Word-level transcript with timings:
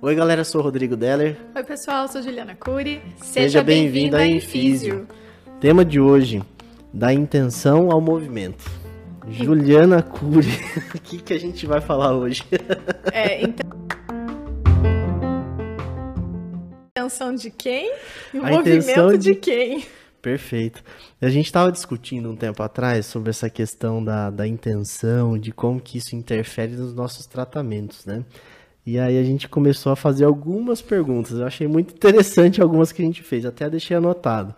Oi, 0.00 0.14
galera, 0.16 0.42
sou 0.44 0.60
o 0.60 0.64
Rodrigo 0.64 0.96
Deller. 0.96 1.36
Oi, 1.54 1.62
pessoal, 1.62 2.08
sou 2.08 2.20
Juliana 2.22 2.56
Cury. 2.56 3.00
Seja, 3.22 3.62
bem-vindo 3.62 4.16
à 4.16 4.26
Infísio. 4.26 5.06
Tema 5.60 5.84
de 5.84 6.00
hoje, 6.00 6.42
da 6.92 7.12
intenção 7.12 7.90
ao 7.92 8.00
movimento. 8.00 8.64
Juliana 9.28 10.02
Cury, 10.02 10.48
o 10.96 11.00
que, 11.00 11.18
que 11.22 11.32
a 11.32 11.38
gente 11.38 11.64
vai 11.66 11.80
falar 11.80 12.12
hoje? 12.16 12.42
É, 13.12 13.42
então... 13.42 13.70
Intenção 16.96 17.34
de 17.34 17.50
quem? 17.50 17.92
E 18.32 18.38
o 18.38 18.46
A 18.46 18.50
movimento 18.50 19.18
de 19.18 19.32
de- 19.32 19.34
quem? 19.34 19.84
Perfeito. 20.22 20.84
A 21.20 21.28
gente 21.28 21.46
estava 21.46 21.72
discutindo 21.72 22.30
um 22.30 22.36
tempo 22.36 22.62
atrás 22.62 23.06
sobre 23.06 23.30
essa 23.30 23.50
questão 23.50 24.02
da, 24.02 24.30
da 24.30 24.46
intenção, 24.46 25.36
de 25.36 25.50
como 25.50 25.80
que 25.80 25.98
isso 25.98 26.14
interfere 26.14 26.76
nos 26.76 26.94
nossos 26.94 27.26
tratamentos, 27.26 28.06
né? 28.06 28.24
E 28.86 29.00
aí 29.00 29.18
a 29.18 29.24
gente 29.24 29.48
começou 29.48 29.90
a 29.90 29.96
fazer 29.96 30.24
algumas 30.24 30.80
perguntas. 30.80 31.32
Eu 31.32 31.44
achei 31.44 31.66
muito 31.66 31.92
interessante 31.94 32.62
algumas 32.62 32.92
que 32.92 33.02
a 33.02 33.04
gente 33.04 33.20
fez, 33.20 33.44
até 33.44 33.68
deixei 33.68 33.96
anotado. 33.96 34.54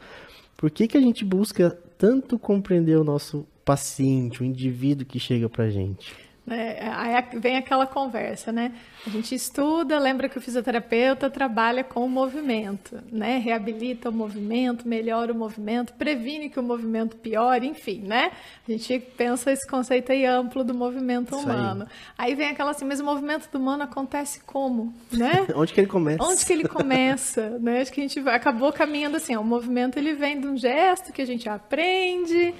Por 0.54 0.70
que, 0.70 0.86
que 0.86 0.98
a 0.98 1.00
gente 1.00 1.24
busca 1.24 1.70
tanto 1.96 2.38
compreender 2.38 2.98
o 2.98 3.04
nosso 3.04 3.46
paciente, 3.64 4.42
o 4.42 4.44
indivíduo 4.44 5.06
que 5.06 5.18
chega 5.18 5.48
pra 5.48 5.70
gente? 5.70 6.12
Né, 6.46 6.78
Aí 6.94 7.40
vem 7.40 7.56
aquela 7.56 7.86
conversa, 7.86 8.52
né? 8.52 8.72
A 9.06 9.10
gente 9.10 9.34
estuda, 9.34 9.98
lembra 9.98 10.28
que 10.28 10.36
o 10.36 10.40
fisioterapeuta 10.40 11.30
trabalha 11.30 11.82
com 11.82 12.04
o 12.04 12.08
movimento, 12.08 12.98
né? 13.10 13.38
Reabilita 13.38 14.10
o 14.10 14.12
movimento, 14.12 14.86
melhora 14.86 15.32
o 15.32 15.34
movimento, 15.34 15.94
previne 15.94 16.50
que 16.50 16.60
o 16.60 16.62
movimento 16.62 17.16
piore, 17.16 17.66
enfim, 17.66 18.02
né? 18.02 18.30
A 18.68 18.70
gente 18.70 18.98
pensa 19.16 19.52
esse 19.52 19.66
conceito 19.66 20.12
aí 20.12 20.26
amplo 20.26 20.62
do 20.62 20.74
movimento 20.74 21.34
Isso 21.34 21.48
aí. 21.48 21.56
humano. 21.56 21.88
Aí. 22.16 22.34
vem 22.34 22.48
aquela 22.48 22.72
assim, 22.72 22.84
mas 22.84 23.00
o 23.00 23.04
movimento 23.04 23.50
do 23.50 23.58
humano 23.58 23.82
acontece 23.82 24.40
como, 24.40 24.92
né? 25.10 25.46
Onde 25.56 25.72
que 25.72 25.80
ele 25.80 25.88
começa? 25.88 26.22
Onde 26.22 26.44
que 26.44 26.52
ele 26.52 26.68
começa, 26.68 27.58
né? 27.58 27.80
Acho 27.80 27.92
que 27.92 28.00
a 28.00 28.06
gente 28.06 28.28
acabou 28.28 28.70
caminhando 28.70 29.16
assim, 29.16 29.34
ó, 29.34 29.40
o 29.40 29.44
movimento 29.44 29.98
ele 29.98 30.12
vem 30.14 30.38
de 30.38 30.46
um 30.46 30.56
gesto 30.58 31.10
que 31.12 31.22
a 31.22 31.26
gente 31.26 31.48
aprende, 31.48 32.54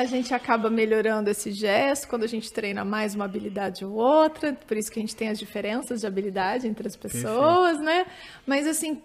a 0.00 0.04
gente 0.04 0.32
acaba 0.32 0.70
melhorando 0.70 1.28
esse 1.30 1.50
gesto 1.52 2.08
quando 2.08 2.22
a 2.24 2.26
gente 2.28 2.52
treina 2.52 2.84
mais 2.84 3.14
uma 3.14 3.24
habilidade 3.24 3.84
ou 3.84 3.92
outra, 3.94 4.52
por 4.66 4.76
isso 4.76 4.90
que 4.90 4.98
a 4.98 5.02
gente 5.02 5.16
tem 5.16 5.28
as 5.28 5.38
diferenças 5.38 6.00
de 6.00 6.06
habilidade 6.06 6.66
entre 6.68 6.86
as 6.86 6.96
pessoas, 6.96 7.78
né? 7.80 8.06
Mas 8.46 8.66
assim, 8.66 9.02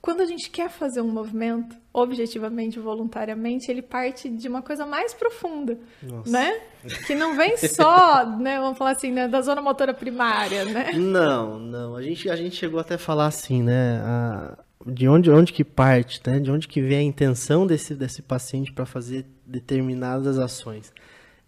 quando 0.00 0.20
a 0.20 0.24
gente 0.24 0.50
quer 0.50 0.68
fazer 0.68 1.00
um 1.00 1.08
movimento, 1.10 1.76
objetivamente, 1.92 2.78
voluntariamente, 2.80 3.70
ele 3.70 3.82
parte 3.82 4.28
de 4.28 4.48
uma 4.48 4.60
coisa 4.62 4.84
mais 4.86 5.14
profunda, 5.14 5.78
Nossa. 6.02 6.30
né? 6.30 6.60
Que 7.06 7.14
não 7.14 7.36
vem 7.36 7.56
só, 7.56 8.26
né, 8.38 8.58
vamos 8.58 8.76
falar 8.78 8.92
assim, 8.92 9.12
né, 9.12 9.28
da 9.28 9.40
zona 9.42 9.62
motora 9.62 9.94
primária, 9.94 10.64
né? 10.64 10.92
Não, 10.94 11.58
não. 11.58 11.94
A 11.94 12.02
gente, 12.02 12.28
a 12.28 12.34
gente 12.36 12.56
chegou 12.56 12.80
até 12.80 12.94
a 12.94 12.98
falar 12.98 13.26
assim, 13.26 13.62
né? 13.62 14.00
a- 14.04 14.58
de 14.86 15.08
onde, 15.08 15.30
onde 15.30 15.52
que 15.52 15.64
parte, 15.64 16.20
né? 16.26 16.38
De 16.40 16.50
onde 16.50 16.66
que 16.68 16.80
vem 16.80 16.98
a 16.98 17.02
intenção 17.02 17.66
desse, 17.66 17.94
desse 17.94 18.22
paciente 18.22 18.72
para 18.72 18.86
fazer 18.86 19.26
determinadas 19.46 20.38
ações. 20.38 20.92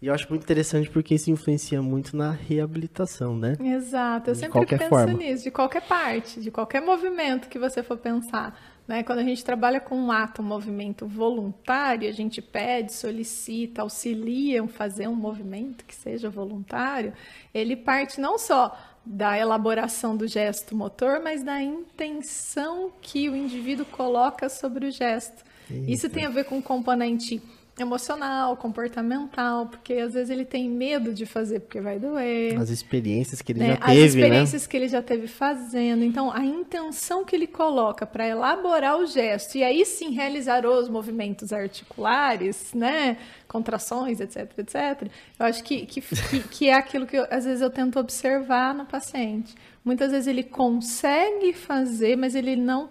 E 0.01 0.07
eu 0.07 0.13
acho 0.13 0.27
muito 0.29 0.43
interessante 0.43 0.89
porque 0.89 1.15
isso 1.15 1.31
influencia 1.31 1.81
muito 1.81 2.15
na 2.15 2.31
reabilitação, 2.31 3.35
né? 3.37 3.55
Exato, 3.59 4.29
eu 4.29 4.33
De 4.33 4.39
sempre 4.39 4.51
qualquer 4.53 4.77
penso 4.77 4.89
forma. 4.89 5.13
nisso, 5.13 5.43
de 5.43 5.51
qualquer 5.51 5.81
parte, 5.81 6.39
de 6.41 6.51
qualquer 6.51 6.81
movimento 6.81 7.47
que 7.49 7.57
você 7.57 7.81
for 7.81 7.97
pensar. 7.97 8.59
Né? 8.87 9.03
Quando 9.03 9.19
a 9.19 9.23
gente 9.23 9.43
trabalha 9.43 9.79
com 9.79 9.95
um 9.95 10.11
ato, 10.11 10.41
um 10.41 10.45
movimento 10.45 11.07
voluntário, 11.07 12.07
a 12.07 12.11
gente 12.11 12.41
pede, 12.41 12.93
solicita, 12.93 13.81
auxilia 13.81 14.59
em 14.59 14.67
fazer 14.67 15.07
um 15.07 15.15
movimento 15.15 15.85
que 15.85 15.95
seja 15.95 16.29
voluntário, 16.29 17.13
ele 17.53 17.75
parte 17.75 18.21
não 18.21 18.37
só 18.37 18.77
da 19.05 19.37
elaboração 19.37 20.17
do 20.17 20.27
gesto 20.27 20.75
motor, 20.75 21.19
mas 21.23 21.43
da 21.43 21.61
intenção 21.61 22.91
que 23.01 23.29
o 23.29 23.35
indivíduo 23.35 23.85
coloca 23.85 24.49
sobre 24.49 24.87
o 24.87 24.91
gesto. 24.91 25.43
Isso 25.87 26.09
tem 26.09 26.25
a 26.25 26.29
ver 26.29 26.45
com 26.45 26.59
o 26.59 26.63
componente 26.63 27.41
emocional, 27.77 28.55
comportamental, 28.55 29.65
porque 29.67 29.93
às 29.95 30.13
vezes 30.13 30.29
ele 30.29 30.45
tem 30.45 30.69
medo 30.69 31.13
de 31.13 31.25
fazer 31.25 31.59
porque 31.59 31.81
vai 31.81 31.99
doer 31.99 32.57
As 32.59 32.69
experiências 32.69 33.41
que 33.41 33.51
ele 33.51 33.59
né, 33.59 33.67
já 33.67 33.73
as 33.73 33.85
teve, 33.85 33.99
né? 33.99 34.05
experiências 34.05 34.67
que 34.67 34.77
ele 34.77 34.87
já 34.87 35.01
teve 35.01 35.27
fazendo. 35.27 36.03
Então, 36.03 36.31
a 36.31 36.43
intenção 36.45 37.25
que 37.25 37.35
ele 37.35 37.47
coloca 37.47 38.05
para 38.05 38.25
elaborar 38.27 38.97
o 38.97 39.05
gesto 39.05 39.57
e 39.57 39.63
aí 39.63 39.85
sim 39.85 40.11
realizar 40.11 40.65
os 40.65 40.87
movimentos 40.87 41.51
articulares, 41.51 42.73
né, 42.73 43.17
contrações, 43.47 44.19
etc, 44.19 44.51
etc. 44.57 45.09
Eu 45.39 45.45
acho 45.45 45.63
que, 45.63 45.85
que, 45.85 46.01
que, 46.01 46.39
que 46.47 46.69
é 46.69 46.73
aquilo 46.73 47.05
que 47.05 47.17
eu- 47.17 47.27
às 47.29 47.45
vezes 47.45 47.61
eu 47.61 47.69
tento 47.69 47.99
observar 47.99 48.73
no 48.73 48.85
paciente. 48.85 49.53
Muitas 49.83 50.11
vezes 50.11 50.27
ele 50.27 50.43
consegue 50.43 51.53
fazer, 51.53 52.15
mas 52.15 52.35
ele 52.35 52.55
não 52.55 52.89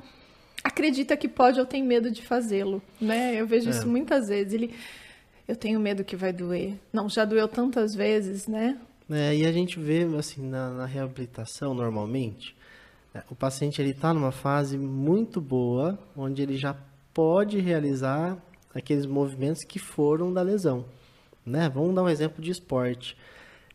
acredita 0.65 1.17
que 1.17 1.29
pode 1.29 1.61
ou 1.61 1.67
tem 1.67 1.85
medo 1.85 2.11
de 2.11 2.23
fazê-lo, 2.23 2.83
né? 3.01 3.39
Eu 3.39 3.47
vejo 3.47 3.69
É. 3.69 3.71
isso 3.71 3.87
muitas 3.87 4.29
vezes. 4.29 4.55
Ele, 4.55 4.75
eu 5.47 5.55
tenho 5.55 5.79
medo 5.79 6.03
que 6.03 6.17
vai 6.17 6.33
doer. 6.33 6.75
Não, 6.93 7.09
já 7.09 7.25
doeu 7.27 7.47
tantas 7.47 7.95
vezes, 7.95 8.49
né? 8.49 8.79
É, 9.11 9.37
e 9.37 9.45
a 9.45 9.53
gente 9.53 9.79
vê, 9.79 10.03
assim, 10.19 10.43
na, 10.49 10.71
na 10.71 10.87
reabilitação, 10.87 11.75
normalmente, 11.75 12.57
é, 13.15 13.23
o 13.31 13.35
paciente 13.35 13.81
ele 13.83 13.91
está 13.91 14.15
numa 14.15 14.33
fase 14.33 14.79
muito 14.79 15.41
boa, 15.43 15.99
onde 16.17 16.41
ele 16.41 16.57
já 16.57 16.75
pode 17.13 17.61
realizar 17.61 18.39
aqueles 18.75 19.05
movimentos 19.05 19.63
que 19.63 19.79
foram 19.79 20.33
da 20.33 20.41
lesão, 20.41 20.87
né? 21.45 21.69
Vamos 21.69 21.95
dar 21.95 22.03
um 22.03 22.09
exemplo 22.09 22.43
de 22.43 22.51
esporte. 22.51 23.15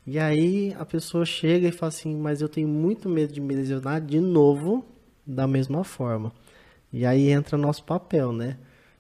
E 0.06 0.18
aí 0.18 0.76
a 0.80 0.84
pessoa 0.86 1.24
chega 1.24 1.68
e 1.68 1.72
fala 1.72 1.90
assim, 1.90 2.16
mas 2.16 2.42
eu 2.42 2.50
tenho 2.50 2.68
muito 2.68 3.08
medo 3.08 3.32
de 3.32 3.40
me 3.40 3.54
lesionar 3.54 4.02
de 4.02 4.20
novo 4.20 4.84
da 5.26 5.48
mesma 5.48 5.84
forma. 5.84 6.34
E 6.92 7.06
aí 7.06 7.30
entra 7.30 7.58
nosso 7.58 7.84
papel, 7.84 8.32
né? 8.34 8.58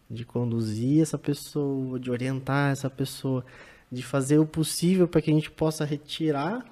De 0.09 0.25
conduzir 0.25 1.01
essa 1.01 1.17
pessoa, 1.17 1.99
de 1.99 2.09
orientar 2.09 2.71
essa 2.71 2.89
pessoa, 2.89 3.45
de 3.91 4.03
fazer 4.03 4.37
o 4.39 4.45
possível 4.45 5.07
para 5.07 5.21
que 5.21 5.31
a 5.31 5.33
gente 5.33 5.51
possa 5.51 5.85
retirar 5.85 6.65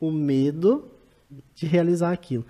o 0.00 0.10
medo 0.10 0.90
de 1.54 1.66
realizar 1.66 2.12
aquilo. 2.12 2.44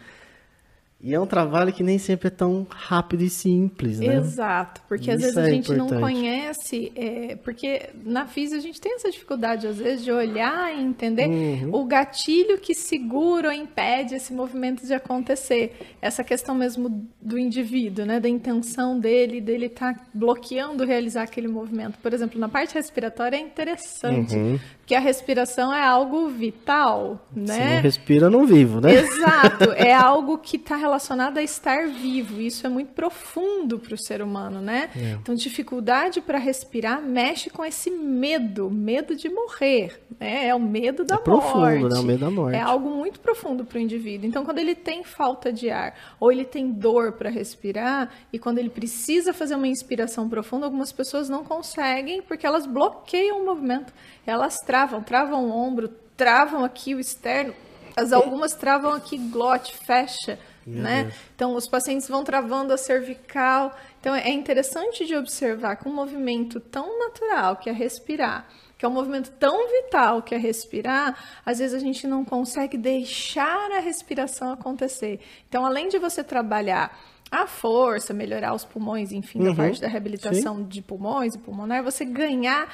E 1.01 1.13
é 1.13 1.21
um 1.21 1.27
trabalho 1.27 1.71
que 1.71 1.83
nem 1.83 1.99
sempre 1.99 2.29
é 2.29 2.31
tão 2.31 2.67
rápido 2.71 3.23
e 3.23 3.29
simples, 3.29 4.01
né? 4.01 4.17
Exato, 4.17 4.81
porque 4.89 5.11
às 5.11 5.21
Isso 5.23 5.35
vezes 5.35 5.37
a 5.37 5.49
é 5.49 5.51
gente 5.53 5.69
não 5.75 5.85
importante. 5.85 6.01
conhece, 6.01 6.93
é, 6.97 7.37
porque 7.37 7.91
na 8.07 8.27
física 8.27 8.57
a 8.57 8.63
gente 8.63 8.81
tem 8.81 8.95
essa 8.95 9.11
dificuldade 9.11 9.67
às 9.67 9.77
vezes 9.77 10.03
de 10.03 10.11
olhar 10.11 10.75
e 10.75 10.81
entender 10.81 11.29
Uhum. 11.29 11.75
o 11.75 11.85
gatilho 11.85 12.57
que 12.57 12.75
segura 12.75 13.49
ou 13.49 13.55
impede 13.55 14.15
esse 14.15 14.33
movimento 14.33 14.87
de 14.87 14.95
acontecer. 14.95 15.77
Essa 16.01 16.25
questão 16.25 16.55
mesmo 16.55 17.07
do 17.21 17.39
indivíduo, 17.39 18.07
né, 18.07 18.19
da 18.19 18.29
intenção 18.29 18.99
dele, 18.99 19.43
dele 19.43 19.67
estar 19.67 19.95
bloqueando 20.15 20.87
realizar 20.87 21.25
aquele 21.25 21.49
movimento. 21.49 21.99
Por 21.99 22.15
exemplo, 22.15 22.41
na 22.41 22.49
parte 22.49 22.73
respiratória 22.75 23.37
é 23.37 23.41
interessante, 23.41 24.35
Uhum. 24.35 24.59
porque 24.79 24.95
a 24.95 25.01
respiração 25.01 25.71
é 25.71 25.85
algo 25.85 26.29
vital, 26.31 27.23
Se 27.35 27.41
né? 27.41 27.75
não 27.77 27.83
respira, 27.83 28.31
não 28.31 28.47
vivo, 28.47 28.81
né? 28.81 28.95
Exato, 28.95 29.71
é 29.77 29.93
algo 29.93 30.39
que 30.39 30.57
está 30.57 30.77
relacionado 30.77 30.94
a 31.39 31.43
estar 31.43 31.89
vivo. 31.89 32.41
Isso 32.41 32.67
é 32.67 32.71
muito 32.71 32.93
profundo 32.93 33.79
para 33.79 33.95
o 33.95 33.99
ser 33.99 34.23
humano, 34.23 34.61
né? 34.61 34.91
É. 34.97 35.13
Então, 35.13 35.35
dificuldade 35.35 36.21
para 36.21 36.39
respirar 36.39 37.01
mexe 37.03 37.51
com 37.51 37.65
esse 37.65 37.91
medo, 37.91 38.71
medo 38.71 39.17
de 39.17 39.29
morrer, 39.29 40.01
né? 40.19 40.47
É 40.49 40.55
o 40.55 40.61
medo 40.61 41.05
da 41.05 41.17
É 41.17 41.19
profundo, 41.19 41.59
morte. 41.59 41.95
né? 41.95 41.99
O 42.01 42.03
medo 42.03 42.21
da 42.21 42.31
morte. 42.31 42.57
É 42.57 42.61
algo 42.61 42.91
muito 42.91 43.21
profundo 43.21 43.65
para 43.65 43.79
o 43.79 43.81
indivíduo. 43.81 44.29
Então, 44.29 44.45
quando 44.45 44.59
ele 44.59 44.75
tem 44.75 45.03
falta 45.05 45.53
de 45.53 45.71
ar 45.71 45.95
ou 46.21 46.31
ele 46.31 46.45
tem 46.45 46.71
dor 46.73 47.13
para 47.13 47.31
respirar 47.31 48.11
e 48.33 48.39
quando 48.39 48.59
ele 48.59 48.71
precisa 48.71 49.33
fazer 49.33 49.55
uma 49.55 49.69
inspiração 49.69 50.29
profunda, 50.29 50.67
algumas 50.67 50.93
pessoas 50.93 51.29
não 51.29 51.45
conseguem 51.45 52.23
porque 52.23 52.47
elas 52.47 52.67
bloqueiam 52.67 53.41
o 53.43 53.45
movimento. 53.47 53.93
Elas 54.27 54.59
travam, 54.61 55.03
travam 55.03 55.45
o 55.47 55.51
ombro, 55.51 55.89
travam 56.17 56.65
aqui 56.65 56.95
o 56.95 57.01
externo, 57.01 57.53
as 57.97 58.13
algumas 58.13 58.55
travam 58.55 58.93
aqui 58.93 59.17
glote, 59.17 59.75
fecha, 59.77 60.39
Meu 60.67 60.83
né? 60.83 61.03
Deus. 61.05 61.15
Então 61.35 61.55
os 61.55 61.69
pacientes 61.69 62.09
vão 62.09 62.25
travando 62.25 62.73
a 62.73 62.77
cervical. 62.77 63.77
Então 64.01 64.15
é 64.15 64.31
interessante 64.31 65.07
de 65.07 65.15
observar 65.17 65.77
que 65.77 65.89
um 65.89 65.95
movimento 65.95 66.61
tão 66.61 66.99
natural 66.99 67.57
que 67.57 67.69
é 67.69 67.73
respirar, 67.73 68.47
que 68.79 68.85
é 68.85 68.89
um 68.89 68.93
movimento 68.93 69.31
tão 69.33 69.69
vital 69.69 70.23
que 70.23 70.35
é 70.35 70.39
respirar, 70.39 71.17
às 71.45 71.59
vezes 71.59 71.75
a 71.75 71.79
gente 71.79 72.07
não 72.07 72.25
consegue 72.25 72.77
deixar 72.77 73.71
a 73.73 73.81
respiração 73.81 74.53
acontecer. 74.53 75.21
Então 75.49 75.65
além 75.65 75.89
de 75.89 75.99
você 75.99 76.25
trabalhar 76.25 76.99
a 77.31 77.47
força, 77.47 78.13
melhorar 78.15 78.55
os 78.55 78.65
pulmões, 78.65 79.11
enfim, 79.11 79.41
da 79.43 79.51
Uhum. 79.51 79.57
parte 79.57 79.81
da 79.81 79.89
reabilitação 79.89 80.63
de 80.63 80.81
pulmões 80.83 81.35
e 81.35 81.39
pulmonar, 81.39 81.83
você 81.83 82.05
ganhar 82.05 82.69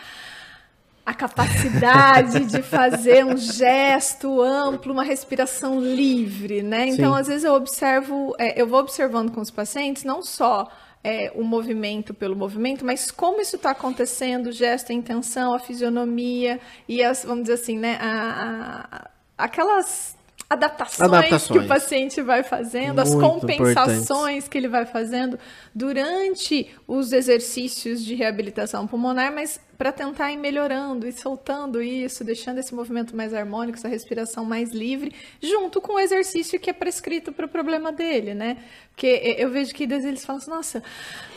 a 1.04 1.14
capacidade 1.14 2.44
de 2.46 2.62
fazer 2.62 3.24
um 3.24 3.36
gesto 3.36 4.40
amplo, 4.40 4.92
uma 4.92 5.04
respiração 5.04 5.80
livre, 5.80 6.62
né? 6.62 6.88
Então, 6.88 7.14
Sim. 7.14 7.20
às 7.20 7.26
vezes 7.26 7.44
eu 7.44 7.54
observo, 7.54 8.34
é, 8.38 8.60
eu 8.60 8.66
vou 8.66 8.80
observando 8.80 9.32
com 9.32 9.40
os 9.40 9.50
pacientes 9.50 10.04
não 10.04 10.22
só 10.22 10.68
é, 11.02 11.32
o 11.34 11.42
movimento 11.42 12.12
pelo 12.12 12.36
movimento, 12.36 12.84
mas 12.84 13.10
como 13.10 13.40
isso 13.40 13.56
está 13.56 13.70
acontecendo, 13.70 14.48
o 14.48 14.52
gesto, 14.52 14.92
a 14.92 14.94
intenção, 14.94 15.54
a 15.54 15.58
fisionomia 15.58 16.60
e 16.88 17.02
as, 17.02 17.24
vamos 17.24 17.42
dizer 17.42 17.54
assim, 17.54 17.78
né, 17.78 17.98
a, 18.00 18.86
a, 18.90 19.10
aquelas 19.44 20.16
adaptações, 20.50 21.08
adaptações, 21.08 21.48
que 21.48 21.64
o 21.64 21.68
paciente 21.68 22.20
vai 22.20 22.42
fazendo, 22.42 22.96
Muito 22.96 23.00
as 23.02 23.14
compensações 23.14 24.48
que 24.48 24.58
ele 24.58 24.66
vai 24.66 24.84
fazendo 24.84 25.38
durante 25.72 26.68
os 26.88 27.12
exercícios 27.12 28.04
de 28.04 28.16
reabilitação 28.16 28.84
pulmonar, 28.84 29.32
mas 29.32 29.60
para 29.78 29.92
tentar 29.92 30.32
ir 30.32 30.36
melhorando 30.36 31.06
e 31.06 31.12
soltando 31.12 31.80
isso, 31.80 32.24
deixando 32.24 32.58
esse 32.58 32.74
movimento 32.74 33.14
mais 33.16 33.32
harmônico, 33.32 33.78
essa 33.78 33.86
respiração 33.86 34.44
mais 34.44 34.72
livre, 34.72 35.14
junto 35.40 35.80
com 35.80 35.94
o 35.94 36.00
exercício 36.00 36.58
que 36.58 36.68
é 36.68 36.72
prescrito 36.72 37.32
para 37.32 37.46
o 37.46 37.48
problema 37.48 37.92
dele, 37.92 38.34
né? 38.34 38.56
Porque 38.90 39.36
eu 39.38 39.50
vejo 39.50 39.72
que 39.72 39.84
às 39.84 39.88
vezes 39.88 40.04
eles 40.04 40.24
falam 40.24 40.42
assim, 40.42 40.50
nossa, 40.50 40.82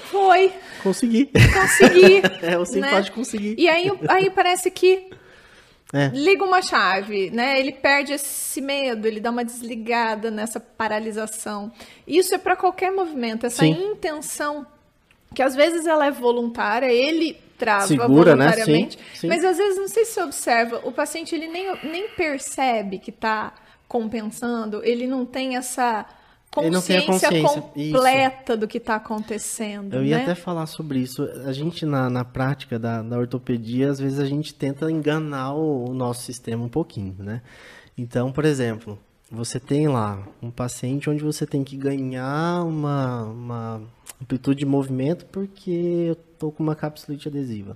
foi. 0.06 0.52
Consegui. 0.82 1.30
Consegui. 1.54 2.22
é, 2.42 2.58
você 2.58 2.80
né? 2.80 2.90
pode 2.90 3.12
conseguir. 3.12 3.56
E 3.60 3.70
aí, 3.70 3.92
aí 4.10 4.32
parece 4.32 4.72
que 4.72 5.10
é. 5.94 6.08
Liga 6.08 6.44
uma 6.44 6.60
chave, 6.62 7.30
né? 7.30 7.60
Ele 7.60 7.72
perde 7.72 8.14
esse 8.14 8.60
medo, 8.60 9.08
ele 9.08 9.20
dá 9.20 9.30
uma 9.30 9.46
desligada 9.46 10.32
nessa 10.32 10.60
paralisação. 10.60 11.72
Isso 12.08 12.34
é 12.34 12.40
para 12.40 12.56
qualquer 12.56 12.92
movimento, 12.92 13.46
essa 13.46 13.64
Sim. 13.64 13.92
intenção 13.92 14.66
que 15.36 15.42
às 15.42 15.56
vezes 15.56 15.86
ela 15.86 16.08
é 16.08 16.12
voluntária, 16.12 16.92
ele 16.92 17.38
trava 17.58 17.88
Segura, 17.88 18.36
voluntariamente, 18.36 18.98
né? 18.98 19.04
Sim. 19.14 19.20
Sim. 19.20 19.28
mas 19.28 19.46
às 19.46 19.58
vezes 19.58 19.78
não 19.78 19.88
sei 19.88 20.06
se 20.06 20.14
você 20.14 20.24
observa, 20.24 20.82
o 20.84 20.92
paciente 20.92 21.34
ele 21.36 21.48
nem, 21.48 21.76
nem 21.84 22.10
percebe 22.10 22.98
que 23.00 23.10
está 23.10 23.54
compensando, 23.88 24.84
ele 24.84 25.06
não 25.06 25.26
tem 25.26 25.56
essa 25.56 26.06
consciência, 26.54 27.06
consciência. 27.06 27.62
completa 27.62 28.54
isso. 28.54 28.60
do 28.60 28.68
que 28.68 28.78
está 28.78 28.96
acontecendo. 28.96 29.96
Eu 29.96 30.06
ia 30.06 30.18
né? 30.18 30.24
até 30.24 30.36
falar 30.36 30.66
sobre 30.68 31.00
isso. 31.00 31.24
A 31.46 31.52
gente, 31.52 31.86
na, 31.86 32.10
na 32.10 32.24
prática 32.24 32.78
da, 32.78 33.02
da 33.02 33.18
ortopedia, 33.18 33.90
às 33.90 34.00
vezes 34.00 34.20
a 34.20 34.26
gente 34.26 34.54
tenta 34.54 34.90
enganar 34.92 35.54
o, 35.54 35.90
o 35.90 35.94
nosso 35.94 36.24
sistema 36.24 36.64
um 36.64 36.70
pouquinho, 36.70 37.16
né? 37.20 37.42
Então, 37.98 38.32
por 38.32 38.46
exemplo, 38.46 38.98
você 39.32 39.60
tem 39.60 39.88
lá 39.88 40.28
um 40.42 40.52
paciente 40.52 41.10
onde 41.10 41.24
você 41.24 41.46
tem 41.46 41.64
que 41.64 41.76
ganhar 41.76 42.64
uma, 42.64 43.24
uma 43.24 43.82
amplitude 44.22 44.60
de 44.60 44.66
movimento 44.66 45.26
porque 45.26 46.06
eu 46.10 46.16
tô 46.16 46.52
com 46.52 46.62
uma 46.62 46.76
capsulite 46.76 47.28
adesiva. 47.28 47.76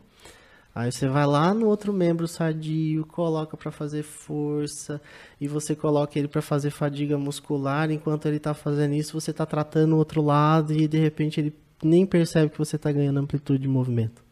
Aí 0.78 0.92
você 0.92 1.08
vai 1.08 1.26
lá 1.26 1.56
no 1.56 1.66
outro 1.66 1.92
membro 1.92 2.28
sadio, 2.28 3.04
coloca 3.08 3.58
para 3.58 3.72
fazer 3.72 4.04
força 4.04 5.02
e 5.42 5.48
você 5.48 5.76
coloca 5.76 6.20
ele 6.20 6.28
para 6.28 6.40
fazer 6.40 6.70
fadiga 6.70 7.18
muscular. 7.18 7.90
Enquanto 7.90 8.28
ele 8.28 8.38
está 8.38 8.54
fazendo 8.54 8.94
isso, 8.94 9.20
você 9.20 9.32
está 9.32 9.44
tratando 9.44 9.94
o 9.94 9.98
outro 9.98 10.22
lado 10.22 10.72
e 10.72 10.88
de 10.88 11.00
repente 11.00 11.40
ele 11.40 11.52
nem 11.84 12.06
percebe 12.06 12.52
que 12.52 12.60
você 12.60 12.76
está 12.76 12.92
ganhando 12.92 13.20
amplitude 13.20 13.60
de 13.60 13.68
movimento. 13.68 14.24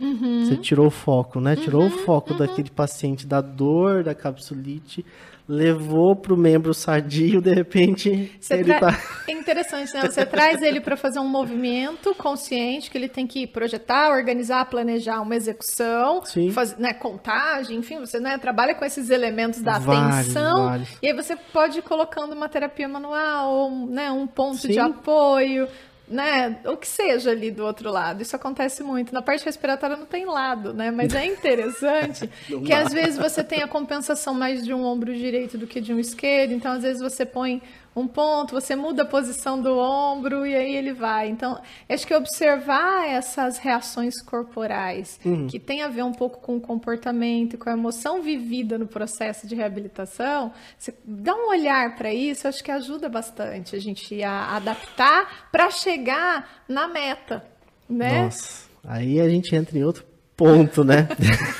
Uhum. 0.00 0.46
Você 0.46 0.56
tirou 0.56 0.86
o 0.86 0.90
foco, 0.90 1.42
né? 1.42 1.56
Tirou 1.56 1.82
uhum, 1.82 1.88
o 1.88 1.98
foco 1.98 2.32
uhum. 2.32 2.38
daquele 2.38 2.70
paciente 2.70 3.26
da 3.26 3.42
dor, 3.42 4.02
da 4.02 4.14
capsulite 4.14 5.04
levou 5.48 6.14
para 6.14 6.32
o 6.32 6.36
membro 6.36 6.72
sadio, 6.72 7.40
de 7.40 7.52
repente 7.52 8.32
Você 8.40 8.54
ele 8.54 8.64
tra... 8.64 8.92
tá... 8.92 8.98
É 9.28 9.32
interessante, 9.32 9.92
né? 9.92 10.02
Você 10.02 10.24
traz 10.24 10.62
ele 10.62 10.80
para 10.80 10.96
fazer 10.96 11.18
um 11.18 11.28
movimento 11.28 12.14
consciente 12.14 12.90
que 12.90 12.96
ele 12.96 13.08
tem 13.08 13.26
que 13.26 13.46
projetar, 13.46 14.10
organizar, 14.10 14.64
planejar 14.66 15.20
uma 15.20 15.34
execução, 15.34 16.22
fazer, 16.52 16.78
né, 16.78 16.92
contagem, 16.92 17.78
enfim, 17.78 17.98
você 17.98 18.20
né, 18.20 18.38
trabalha 18.38 18.74
com 18.74 18.84
esses 18.84 19.10
elementos 19.10 19.60
da 19.60 19.78
vários, 19.78 20.30
atenção 20.30 20.68
vários. 20.68 20.88
e 21.02 21.08
aí 21.08 21.14
você 21.14 21.36
pode 21.36 21.78
ir 21.78 21.82
colocando 21.82 22.34
uma 22.34 22.48
terapia 22.48 22.88
manual, 22.88 23.70
né, 23.86 24.10
um 24.10 24.26
ponto 24.26 24.58
Sim. 24.58 24.72
de 24.72 24.78
apoio, 24.78 25.68
né, 26.12 26.58
o 26.66 26.76
que 26.76 26.86
seja 26.86 27.30
ali 27.30 27.50
do 27.50 27.64
outro 27.64 27.90
lado. 27.90 28.20
Isso 28.20 28.36
acontece 28.36 28.82
muito. 28.82 29.14
Na 29.14 29.22
parte 29.22 29.44
respiratória 29.46 29.96
não 29.96 30.04
tem 30.04 30.26
lado, 30.26 30.74
né? 30.74 30.90
Mas 30.90 31.14
é 31.14 31.24
interessante 31.24 32.28
que 32.66 32.72
às 32.72 32.92
vezes 32.92 33.16
você 33.16 33.42
tem 33.42 33.62
a 33.62 33.66
compensação 33.66 34.34
mais 34.34 34.62
de 34.62 34.74
um 34.74 34.84
ombro 34.84 35.14
direito 35.14 35.56
do 35.56 35.66
que 35.66 35.80
de 35.80 35.94
um 35.94 35.98
esquerdo. 35.98 36.52
Então, 36.52 36.72
às 36.72 36.82
vezes 36.82 37.00
você 37.00 37.24
põe 37.24 37.62
um 37.94 38.08
ponto, 38.08 38.54
você 38.54 38.74
muda 38.74 39.02
a 39.02 39.06
posição 39.06 39.60
do 39.60 39.78
ombro 39.78 40.46
e 40.46 40.54
aí 40.54 40.74
ele 40.74 40.92
vai. 40.92 41.28
Então, 41.28 41.60
acho 41.88 42.06
que 42.06 42.14
observar 42.14 43.08
essas 43.08 43.58
reações 43.58 44.20
corporais, 44.22 45.20
uhum. 45.24 45.46
que 45.46 45.58
tem 45.58 45.82
a 45.82 45.88
ver 45.88 46.02
um 46.02 46.12
pouco 46.12 46.40
com 46.40 46.56
o 46.56 46.60
comportamento, 46.60 47.58
com 47.58 47.68
a 47.68 47.72
emoção 47.72 48.22
vivida 48.22 48.78
no 48.78 48.86
processo 48.86 49.46
de 49.46 49.54
reabilitação, 49.54 50.52
você 50.78 50.94
dá 51.04 51.34
um 51.34 51.50
olhar 51.50 51.96
para 51.96 52.12
isso, 52.12 52.48
acho 52.48 52.64
que 52.64 52.70
ajuda 52.70 53.08
bastante 53.08 53.76
a 53.76 53.78
gente 53.78 54.22
a 54.22 54.56
adaptar 54.56 55.48
para 55.50 55.70
chegar 55.70 56.62
na 56.68 56.88
meta, 56.88 57.44
né? 57.88 58.24
Nossa, 58.24 58.68
aí 58.84 59.20
a 59.20 59.28
gente 59.28 59.54
entra 59.54 59.78
em 59.78 59.84
outro 59.84 60.11
ponto, 60.42 60.82
né? 60.82 61.08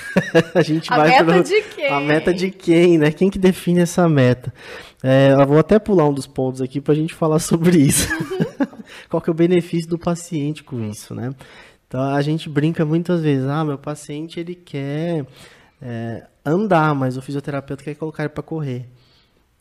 a 0.54 0.62
gente 0.62 0.92
a 0.92 0.96
vai 0.96 1.08
meta 1.10 1.24
pro... 1.24 1.42
de 1.44 1.62
quem? 1.62 1.88
A 1.88 2.00
meta 2.00 2.34
de 2.34 2.50
quem, 2.50 2.98
né? 2.98 3.12
Quem 3.12 3.30
que 3.30 3.38
define 3.38 3.80
essa 3.80 4.08
meta? 4.08 4.52
É, 5.02 5.32
eu 5.32 5.46
vou 5.46 5.58
até 5.58 5.78
pular 5.78 6.08
um 6.08 6.12
dos 6.12 6.26
pontos 6.26 6.60
aqui 6.60 6.80
para 6.80 6.92
a 6.92 6.96
gente 6.96 7.14
falar 7.14 7.38
sobre 7.40 7.78
isso. 7.78 8.08
Qual 9.08 9.20
que 9.20 9.30
é 9.30 9.32
o 9.32 9.34
benefício 9.34 9.88
do 9.88 9.98
paciente 9.98 10.64
com 10.64 10.82
isso, 10.82 11.14
né? 11.14 11.30
Então 11.86 12.00
a 12.00 12.20
gente 12.22 12.48
brinca 12.48 12.84
muitas 12.84 13.20
vezes, 13.20 13.46
ah, 13.46 13.64
meu 13.64 13.78
paciente 13.78 14.40
ele 14.40 14.54
quer 14.54 15.24
é, 15.80 16.26
andar, 16.44 16.94
mas 16.94 17.16
o 17.16 17.22
fisioterapeuta 17.22 17.84
quer 17.84 17.94
colocar 17.94 18.24
ele 18.24 18.30
para 18.30 18.42
correr. 18.42 18.88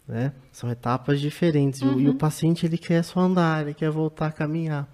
Né? 0.08 0.34
São 0.52 0.70
etapas 0.72 1.22
diferentes. 1.22 1.82
Uhum. 1.82 2.00
E 2.00 2.10
o 2.10 2.16
paciente 2.16 2.66
ele 2.66 2.78
quer 2.78 3.04
só 3.04 3.20
andar, 3.20 3.62
ele 3.62 3.74
quer 3.74 3.92
voltar 3.92 4.28
a 4.28 4.32
caminhar. 4.32 4.90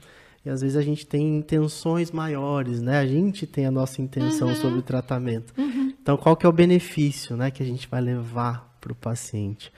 E 0.47 0.49
às 0.49 0.61
vezes 0.61 0.77
a 0.77 0.81
gente 0.81 1.05
tem 1.05 1.39
intenções 1.39 2.09
maiores, 2.09 2.81
né? 2.81 2.99
A 2.99 3.05
gente 3.05 3.45
tem 3.45 3.65
a 3.65 3.71
nossa 3.71 4.01
intenção 4.01 4.47
uhum. 4.47 4.55
sobre 4.55 4.79
o 4.79 4.81
tratamento. 4.81 5.53
Uhum. 5.57 5.93
Então, 6.01 6.15
qual 6.15 6.37
que 6.37 6.45
é 6.45 6.49
o 6.49 6.53
benefício, 6.53 7.35
né, 7.35 7.51
que 7.51 7.61
a 7.61 7.65
gente 7.65 7.85
vai 7.85 7.99
levar 7.99 8.77
para 8.79 8.93
o 8.93 8.95
paciente? 8.95 9.73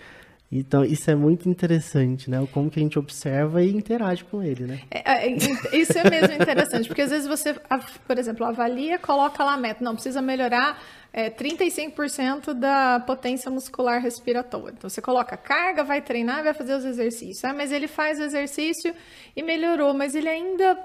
Então, 0.52 0.84
isso 0.84 1.12
é 1.12 1.16
muito 1.16 1.48
interessante, 1.48 2.28
né? 2.28 2.46
Como 2.52 2.72
que 2.72 2.80
a 2.80 2.82
gente 2.84 2.98
observa 2.98 3.62
e 3.62 3.70
interage 3.70 4.24
com 4.24 4.42
ele, 4.42 4.66
né? 4.66 4.80
É, 4.90 5.28
é, 5.28 5.38
isso 5.78 5.96
é 5.96 6.10
mesmo 6.10 6.34
interessante, 6.34 6.88
porque 6.88 7.04
às 7.04 7.12
vezes 7.12 7.28
você, 7.28 7.54
por 7.54 8.18
exemplo, 8.18 8.44
avalia, 8.44 8.98
coloca 8.98 9.44
lá 9.44 9.54
a 9.54 9.58
meta. 9.58 9.84
Não, 9.84 9.94
precisa 9.94 10.24
melhorar 10.24 10.82
é, 11.14 11.30
35% 11.30 12.54
da 12.56 13.00
potência 13.00 13.52
muscular 13.52 14.02
respiratória. 14.02 14.74
Então, 14.76 14.90
você 14.90 15.02
coloca 15.02 15.38
carga, 15.38 15.84
vai 15.84 16.02
treinar, 16.02 16.44
vai 16.44 16.56
fazer 16.56 16.74
os 16.74 16.86
exercícios. 16.86 17.46
Ah, 17.46 17.54
mas 17.54 17.72
ele 17.72 17.88
faz 17.88 18.20
o 18.20 18.24
exercício 18.24 18.92
e 19.36 19.44
melhorou, 19.44 19.94
mas 19.94 20.16
ele 20.16 20.30
ainda 20.30 20.80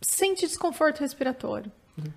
sente 0.00 0.46
desconforto 0.46 1.00
respiratório. 1.00 1.70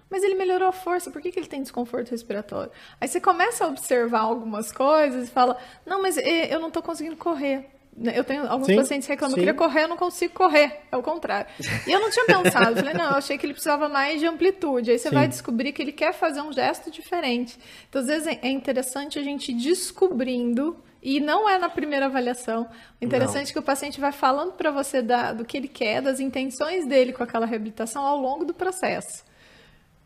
Mas 0.10 0.24
ele 0.24 0.36
melhorou 0.36 0.68
a 0.68 0.72
força, 0.72 1.12
por 1.12 1.22
que, 1.22 1.32
que 1.32 1.40
ele 1.40 1.48
tem 1.48 1.62
desconforto 1.62 2.10
respiratório? 2.10 2.72
Aí 3.00 3.08
você 3.08 3.22
começa 3.22 3.66
a 3.66 3.68
observar 3.68 4.22
algumas 4.22 4.72
coisas 4.72 5.28
e 5.28 5.32
fala: 5.32 5.58
Não, 5.86 6.02
mas 6.02 6.18
eh, 6.18 6.54
eu 6.54 6.60
não 6.60 6.70
estou 6.70 6.82
conseguindo 6.82 7.16
correr. 7.16 7.70
Eu 8.14 8.24
tenho 8.24 8.48
alguns 8.48 8.68
sim, 8.68 8.76
pacientes 8.76 9.08
reclamam, 9.08 9.36
eu 9.36 9.40
queria 9.40 9.54
correr, 9.56 9.84
eu 9.84 9.88
não 9.88 9.98
consigo 9.98 10.34
correr. 10.34 10.82
É 10.92 10.96
o 10.96 11.02
contrário. 11.02 11.48
E 11.88 11.92
eu 11.92 12.00
não 12.00 12.12
tinha 12.12 12.26
pensado. 12.26 12.72
Eu 12.72 12.78
falei, 12.78 12.94
não, 12.94 13.06
eu 13.06 13.18
achei 13.18 13.40
que 13.40 13.46
ele 13.46 13.54
precisava 13.54 13.90
mais 13.90 14.20
de 14.20 14.28
amplitude. 14.28 14.92
Aí 14.92 15.00
você 15.00 15.10
sim. 15.10 15.16
vai 15.16 15.28
descobrir 15.28 15.72
que 15.72 15.82
ele 15.82 15.92
quer 15.92 16.14
fazer 16.14 16.42
um 16.42 16.54
gesto 16.54 16.92
diferente. 16.92 17.58
Então, 17.90 18.00
às 18.00 18.08
vezes, 18.08 18.28
é 18.28 18.50
interessante 18.50 19.18
a 19.18 19.24
gente 19.24 19.52
ir 19.52 19.56
descobrindo 19.56 20.78
e 21.02 21.20
não 21.20 21.50
é 21.50 21.58
na 21.58 21.70
primeira 21.70 22.06
avaliação. 22.06 22.70
O 23.02 23.06
interessante 23.06 23.46
não. 23.46 23.50
é 23.50 23.54
que 23.54 23.60
o 23.60 23.64
paciente 23.64 24.00
vai 24.00 24.12
falando 24.12 24.54
para 24.54 24.70
você 24.70 25.02
da, 25.02 25.34
do 25.34 25.44
que 25.44 25.58
ele 25.58 25.68
quer, 25.68 26.00
das 26.00 26.20
intenções 26.20 26.86
dele 26.86 27.14
com 27.14 27.24
aquela 27.24 27.48
reabilitação 27.48 28.06
ao 28.06 28.20
longo 28.20 28.46
do 28.46 28.54
processo. 28.54 29.24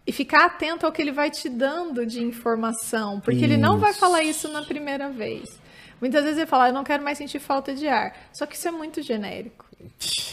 E 0.05 0.11
ficar 0.11 0.45
atento 0.45 0.85
ao 0.85 0.91
que 0.91 1.01
ele 1.01 1.11
vai 1.11 1.29
te 1.29 1.47
dando 1.47 2.05
de 2.05 2.23
informação, 2.23 3.19
porque 3.19 3.37
isso. 3.37 3.45
ele 3.45 3.57
não 3.57 3.77
vai 3.77 3.93
falar 3.93 4.23
isso 4.23 4.47
na 4.47 4.63
primeira 4.63 5.09
vez. 5.09 5.59
Muitas 6.01 6.23
vezes 6.23 6.39
ele 6.39 6.47
fala, 6.47 6.69
eu 6.69 6.73
não 6.73 6.83
quero 6.83 7.03
mais 7.03 7.19
sentir 7.19 7.39
falta 7.39 7.75
de 7.75 7.87
ar. 7.87 8.15
Só 8.33 8.47
que 8.47 8.55
isso 8.55 8.67
é 8.67 8.71
muito 8.71 9.03
genérico. 9.03 9.65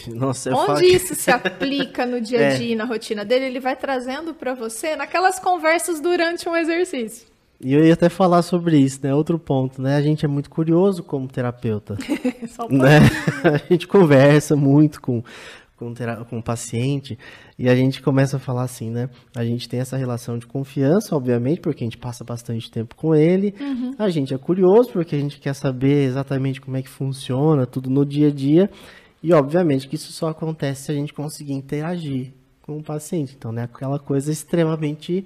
Nossa, 0.07 0.53
Onde 0.53 0.85
isso 0.85 1.13
se 1.13 1.29
aplica 1.29 2.05
no 2.05 2.19
dia 2.19 2.39
a 2.39 2.41
é. 2.53 2.55
dia, 2.55 2.73
é. 2.73 2.77
na 2.77 2.85
rotina 2.85 3.23
dele, 3.23 3.45
ele 3.45 3.59
vai 3.59 3.75
trazendo 3.75 4.33
para 4.33 4.53
você 4.53 4.95
naquelas 4.95 5.39
conversas 5.39 5.99
durante 5.99 6.49
um 6.49 6.55
exercício. 6.55 7.27
E 7.61 7.73
eu 7.73 7.85
ia 7.85 7.93
até 7.93 8.07
falar 8.07 8.41
sobre 8.41 8.77
isso, 8.77 9.01
né? 9.03 9.13
Outro 9.13 9.37
ponto, 9.37 9.81
né? 9.81 9.97
A 9.97 10.01
gente 10.01 10.23
é 10.23 10.27
muito 10.27 10.49
curioso 10.49 11.03
como 11.03 11.27
terapeuta. 11.27 11.97
Só 12.47 12.65
um 12.67 12.77
né? 12.77 12.99
A 13.43 13.57
gente 13.71 13.85
conversa 13.85 14.55
muito 14.55 15.01
com 15.01 15.21
com, 15.79 15.93
com 16.29 16.39
o 16.39 16.43
paciente 16.43 17.17
e 17.57 17.69
a 17.69 17.75
gente 17.75 18.01
começa 18.01 18.35
a 18.35 18.39
falar 18.39 18.63
assim, 18.63 18.91
né? 18.91 19.09
A 19.35 19.45
gente 19.45 19.69
tem 19.69 19.79
essa 19.79 19.95
relação 19.95 20.37
de 20.37 20.45
confiança, 20.45 21.15
obviamente, 21.15 21.61
porque 21.61 21.83
a 21.83 21.87
gente 21.87 21.97
passa 21.97 22.23
bastante 22.23 22.69
tempo 22.69 22.95
com 22.95 23.15
ele. 23.15 23.55
Uhum. 23.59 23.95
A 23.97 24.09
gente 24.09 24.33
é 24.33 24.37
curioso 24.37 24.91
porque 24.91 25.15
a 25.15 25.19
gente 25.19 25.39
quer 25.39 25.55
saber 25.55 26.03
exatamente 26.03 26.59
como 26.59 26.75
é 26.75 26.81
que 26.81 26.89
funciona 26.89 27.65
tudo 27.65 27.89
no 27.89 28.05
dia 28.05 28.27
a 28.27 28.31
dia. 28.31 28.69
E 29.23 29.33
obviamente 29.33 29.87
que 29.87 29.95
isso 29.95 30.11
só 30.11 30.27
acontece 30.27 30.83
se 30.83 30.91
a 30.91 30.95
gente 30.95 31.13
conseguir 31.13 31.53
interagir 31.53 32.33
com 32.61 32.77
o 32.77 32.83
paciente. 32.83 33.35
Então, 33.37 33.51
né, 33.51 33.63
aquela 33.63 33.99
coisa 33.99 34.31
extremamente 34.31 35.25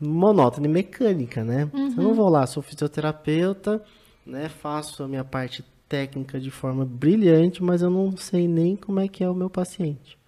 monótona 0.00 0.66
e 0.68 0.70
mecânica, 0.70 1.42
né? 1.44 1.68
Uhum. 1.74 1.94
Eu 1.96 2.02
não 2.04 2.14
vou 2.14 2.28
lá, 2.28 2.46
sou 2.46 2.62
fisioterapeuta, 2.62 3.82
né, 4.24 4.48
faço 4.48 5.02
a 5.02 5.08
minha 5.08 5.24
parte 5.24 5.64
técnica 5.88 6.38
de 6.38 6.50
forma 6.50 6.84
brilhante, 6.84 7.62
mas 7.62 7.82
eu 7.82 7.90
não 7.90 8.16
sei 8.16 8.46
nem 8.46 8.76
como 8.76 9.00
é 9.00 9.08
que 9.08 9.24
é 9.24 9.30
o 9.30 9.34
meu 9.34 9.48
paciente. 9.50 10.18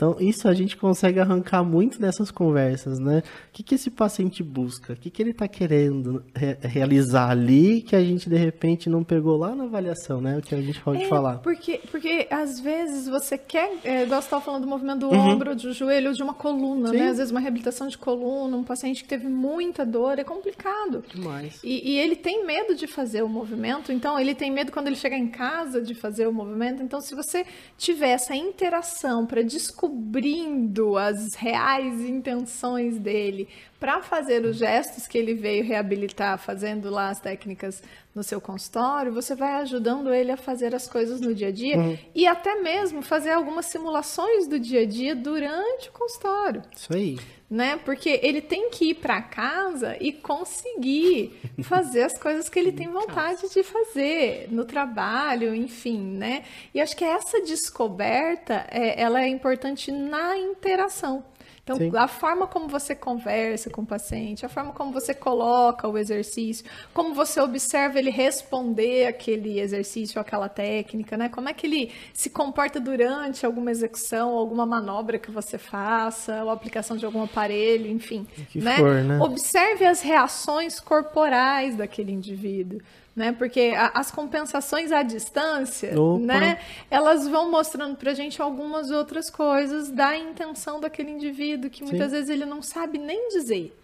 Então, 0.00 0.16
isso 0.18 0.48
a 0.48 0.54
gente 0.54 0.78
consegue 0.78 1.20
arrancar 1.20 1.62
muito 1.62 2.00
dessas 2.00 2.30
conversas, 2.30 2.98
né? 2.98 3.18
O 3.18 3.52
que, 3.52 3.62
que 3.62 3.74
esse 3.74 3.90
paciente 3.90 4.42
busca? 4.42 4.94
O 4.94 4.96
que, 4.96 5.10
que 5.10 5.22
ele 5.22 5.32
está 5.32 5.46
querendo 5.46 6.24
re 6.34 6.56
realizar 6.62 7.28
ali 7.28 7.82
que 7.82 7.94
a 7.94 8.02
gente, 8.02 8.26
de 8.26 8.36
repente, 8.36 8.88
não 8.88 9.04
pegou 9.04 9.36
lá 9.36 9.54
na 9.54 9.64
avaliação, 9.64 10.18
né? 10.18 10.38
O 10.38 10.40
que 10.40 10.54
a 10.54 10.62
gente 10.62 10.80
pode 10.80 11.02
é, 11.02 11.06
falar. 11.06 11.40
Porque, 11.40 11.82
porque, 11.90 12.26
às 12.30 12.58
vezes, 12.58 13.08
você 13.08 13.36
quer, 13.36 13.76
é, 13.84 14.04
igual 14.04 14.22
você 14.22 14.26
estava 14.26 14.42
falando 14.42 14.62
do 14.62 14.68
movimento 14.68 15.00
do 15.00 15.10
uhum. 15.10 15.32
ombro, 15.32 15.54
do 15.54 15.70
joelho, 15.74 16.14
de 16.14 16.22
uma 16.22 16.32
coluna, 16.32 16.92
né? 16.92 16.98
Sim. 16.98 17.04
né? 17.04 17.10
Às 17.10 17.16
vezes, 17.18 17.30
uma 17.30 17.40
reabilitação 17.40 17.86
de 17.86 17.98
coluna, 17.98 18.56
um 18.56 18.64
paciente 18.64 19.02
que 19.02 19.08
teve 19.08 19.28
muita 19.28 19.84
dor, 19.84 20.18
é 20.18 20.24
complicado. 20.24 21.04
Demais. 21.12 21.60
E, 21.62 21.90
e 21.90 21.98
ele 21.98 22.16
tem 22.16 22.46
medo 22.46 22.74
de 22.74 22.86
fazer 22.86 23.22
o 23.22 23.28
movimento, 23.28 23.92
então, 23.92 24.18
ele 24.18 24.34
tem 24.34 24.50
medo 24.50 24.72
quando 24.72 24.86
ele 24.86 24.96
chegar 24.96 25.18
em 25.18 25.28
casa 25.28 25.82
de 25.82 25.94
fazer 25.94 26.26
o 26.26 26.32
movimento. 26.32 26.82
Então, 26.82 27.02
se 27.02 27.14
você 27.14 27.44
tiver 27.76 28.12
essa 28.12 28.34
interação 28.34 29.26
para 29.26 29.42
descobrir 29.42 29.89
descobrindo 29.90 30.96
as 30.96 31.34
reais 31.34 32.00
intenções 32.00 32.98
dele 32.98 33.48
para 33.78 34.02
fazer 34.02 34.44
os 34.44 34.56
gestos 34.56 35.06
que 35.06 35.18
ele 35.18 35.34
veio 35.34 35.64
reabilitar, 35.64 36.38
fazendo 36.38 36.88
lá 36.90 37.10
as 37.10 37.20
técnicas 37.20 37.82
no 38.14 38.22
seu 38.24 38.40
consultório, 38.40 39.12
você 39.12 39.34
vai 39.34 39.54
ajudando 39.62 40.12
ele 40.12 40.32
a 40.32 40.36
fazer 40.36 40.74
as 40.74 40.88
coisas 40.88 41.20
no 41.20 41.34
dia 41.34 41.48
a 41.48 41.52
dia 41.52 41.78
uhum. 41.78 41.98
e 42.14 42.26
até 42.26 42.56
mesmo 42.56 43.02
fazer 43.02 43.30
algumas 43.30 43.66
simulações 43.66 44.48
do 44.48 44.58
dia 44.58 44.82
a 44.82 44.86
dia 44.86 45.14
durante 45.14 45.88
o 45.88 45.92
consultório. 45.92 46.62
Isso 46.76 46.92
aí. 46.92 47.18
Né? 47.48 47.76
Porque 47.84 48.20
ele 48.22 48.40
tem 48.40 48.70
que 48.70 48.90
ir 48.90 48.94
para 48.94 49.20
casa 49.22 49.96
e 50.00 50.12
conseguir 50.12 51.40
fazer 51.62 52.02
as 52.02 52.18
coisas 52.18 52.48
que 52.48 52.58
ele 52.58 52.72
tem 52.72 52.88
vontade 52.88 53.48
de 53.48 53.62
fazer 53.62 54.48
no 54.50 54.64
trabalho, 54.64 55.54
enfim, 55.54 55.98
né? 55.98 56.44
E 56.72 56.80
acho 56.80 56.96
que 56.96 57.04
essa 57.04 57.40
descoberta, 57.40 58.66
é, 58.70 59.00
ela 59.00 59.20
é 59.20 59.28
importante 59.28 59.90
na 59.90 60.36
interação. 60.38 61.24
Então, 61.70 61.76
Sim. 61.76 61.96
a 61.96 62.08
forma 62.08 62.48
como 62.48 62.66
você 62.66 62.96
conversa 62.96 63.70
com 63.70 63.82
o 63.82 63.86
paciente, 63.86 64.44
a 64.44 64.48
forma 64.48 64.72
como 64.72 64.90
você 64.90 65.14
coloca 65.14 65.86
o 65.86 65.96
exercício, 65.96 66.64
como 66.92 67.14
você 67.14 67.40
observa 67.40 67.98
ele 67.98 68.10
responder 68.10 69.06
aquele 69.06 69.60
exercício, 69.60 70.20
aquela 70.20 70.48
técnica, 70.48 71.16
né? 71.16 71.28
Como 71.28 71.48
é 71.48 71.52
que 71.52 71.68
ele 71.68 71.92
se 72.12 72.28
comporta 72.28 72.80
durante 72.80 73.46
alguma 73.46 73.70
execução, 73.70 74.30
alguma 74.30 74.66
manobra 74.66 75.16
que 75.16 75.30
você 75.30 75.58
faça, 75.58 76.42
ou 76.42 76.50
aplicação 76.50 76.96
de 76.96 77.04
algum 77.04 77.22
aparelho, 77.22 77.88
enfim. 77.88 78.26
né? 78.56 78.76
For, 78.76 79.04
né? 79.04 79.18
Observe 79.20 79.84
as 79.84 80.00
reações 80.00 80.80
corporais 80.80 81.76
daquele 81.76 82.10
indivíduo 82.10 82.80
né? 83.20 83.32
Porque 83.32 83.72
a, 83.76 83.92
as 83.94 84.10
compensações 84.10 84.90
à 84.90 85.02
distância, 85.02 85.92
Opa. 86.00 86.24
né? 86.24 86.58
Elas 86.90 87.28
vão 87.28 87.50
mostrando 87.50 87.96
para 87.96 88.12
a 88.12 88.14
gente 88.14 88.40
algumas 88.40 88.90
outras 88.90 89.28
coisas 89.28 89.90
da 89.90 90.16
intenção 90.16 90.80
daquele 90.80 91.10
indivíduo 91.10 91.70
que 91.70 91.82
muitas 91.84 92.10
Sim. 92.10 92.16
vezes 92.16 92.30
ele 92.30 92.46
não 92.46 92.62
sabe 92.62 92.98
nem 92.98 93.28
dizer. 93.28 93.76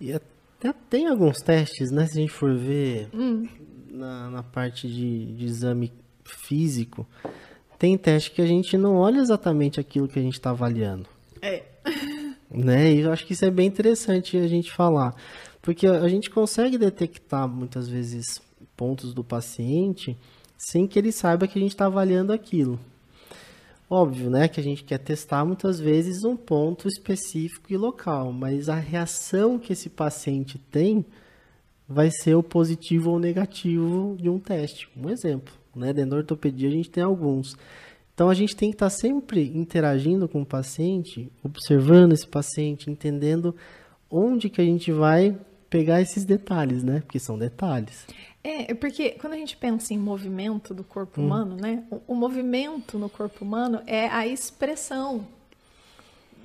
E 0.00 0.14
até 0.14 0.72
tem 0.88 1.06
alguns 1.06 1.40
testes, 1.42 1.90
né? 1.90 2.06
Se 2.06 2.18
a 2.18 2.20
gente 2.22 2.32
for 2.32 2.56
ver 2.56 3.10
hum. 3.12 3.46
na, 3.90 4.30
na, 4.30 4.42
parte 4.42 4.88
de, 4.88 5.26
de 5.26 5.44
exame 5.44 5.92
físico, 6.24 7.06
tem 7.78 7.98
teste 7.98 8.30
que 8.30 8.40
a 8.40 8.46
gente 8.46 8.78
não 8.78 8.96
olha 8.96 9.20
exatamente 9.20 9.78
aquilo 9.78 10.08
que 10.08 10.18
a 10.18 10.22
gente 10.22 10.34
está 10.34 10.50
avaliando. 10.50 11.06
É. 11.40 11.62
Né? 12.52 12.94
E 12.94 13.00
eu 13.02 13.12
acho 13.12 13.24
que 13.24 13.32
isso 13.32 13.44
é 13.44 13.50
bem 13.50 13.68
interessante 13.68 14.36
a 14.36 14.48
gente 14.48 14.72
falar. 14.72 15.14
Porque 15.62 15.86
a 15.86 16.08
gente 16.08 16.28
consegue 16.28 16.76
detectar 16.76 17.46
muitas 17.46 17.88
vezes 17.88 18.42
pontos 18.80 19.12
do 19.12 19.22
paciente 19.22 20.16
sem 20.56 20.86
que 20.86 20.98
ele 20.98 21.12
saiba 21.12 21.46
que 21.46 21.58
a 21.58 21.60
gente 21.60 21.72
está 21.72 21.84
avaliando 21.84 22.32
aquilo. 22.32 22.80
Óbvio, 23.90 24.30
né, 24.30 24.48
que 24.48 24.58
a 24.58 24.62
gente 24.62 24.82
quer 24.82 24.98
testar 24.98 25.44
muitas 25.44 25.78
vezes 25.78 26.24
um 26.24 26.34
ponto 26.34 26.88
específico 26.88 27.70
e 27.70 27.76
local, 27.76 28.32
mas 28.32 28.70
a 28.70 28.76
reação 28.76 29.58
que 29.58 29.74
esse 29.74 29.90
paciente 29.90 30.58
tem 30.70 31.04
vai 31.86 32.10
ser 32.10 32.36
o 32.36 32.42
positivo 32.42 33.10
ou 33.10 33.18
negativo 33.18 34.16
de 34.18 34.30
um 34.30 34.38
teste. 34.38 34.88
Um 34.96 35.10
exemplo, 35.10 35.52
né, 35.76 35.92
dentro 35.92 36.12
da 36.12 36.16
ortopedia 36.16 36.68
a 36.68 36.72
gente 36.72 36.88
tem 36.88 37.02
alguns. 37.02 37.56
Então 38.14 38.30
a 38.30 38.34
gente 38.34 38.56
tem 38.56 38.70
que 38.70 38.76
estar 38.76 38.86
tá 38.86 38.96
sempre 38.96 39.52
interagindo 39.54 40.26
com 40.26 40.40
o 40.40 40.46
paciente, 40.46 41.30
observando 41.44 42.14
esse 42.14 42.26
paciente, 42.26 42.90
entendendo 42.90 43.54
onde 44.10 44.48
que 44.48 44.62
a 44.62 44.64
gente 44.64 44.90
vai 44.90 45.36
pegar 45.68 46.00
esses 46.00 46.24
detalhes, 46.24 46.82
né? 46.82 47.00
Porque 47.00 47.18
são 47.18 47.38
detalhes. 47.38 48.06
É, 48.42 48.72
porque 48.74 49.10
quando 49.20 49.34
a 49.34 49.36
gente 49.36 49.56
pensa 49.56 49.92
em 49.92 49.98
movimento 49.98 50.72
do 50.72 50.82
corpo 50.82 51.20
hum. 51.20 51.26
humano, 51.26 51.56
né? 51.56 51.84
O, 51.90 52.00
o, 52.08 52.14
movimento 52.14 52.98
no 52.98 53.08
corpo 53.08 53.44
humano 53.44 53.82
é 53.86 54.08
a 54.08 54.26
expressão 54.26 55.26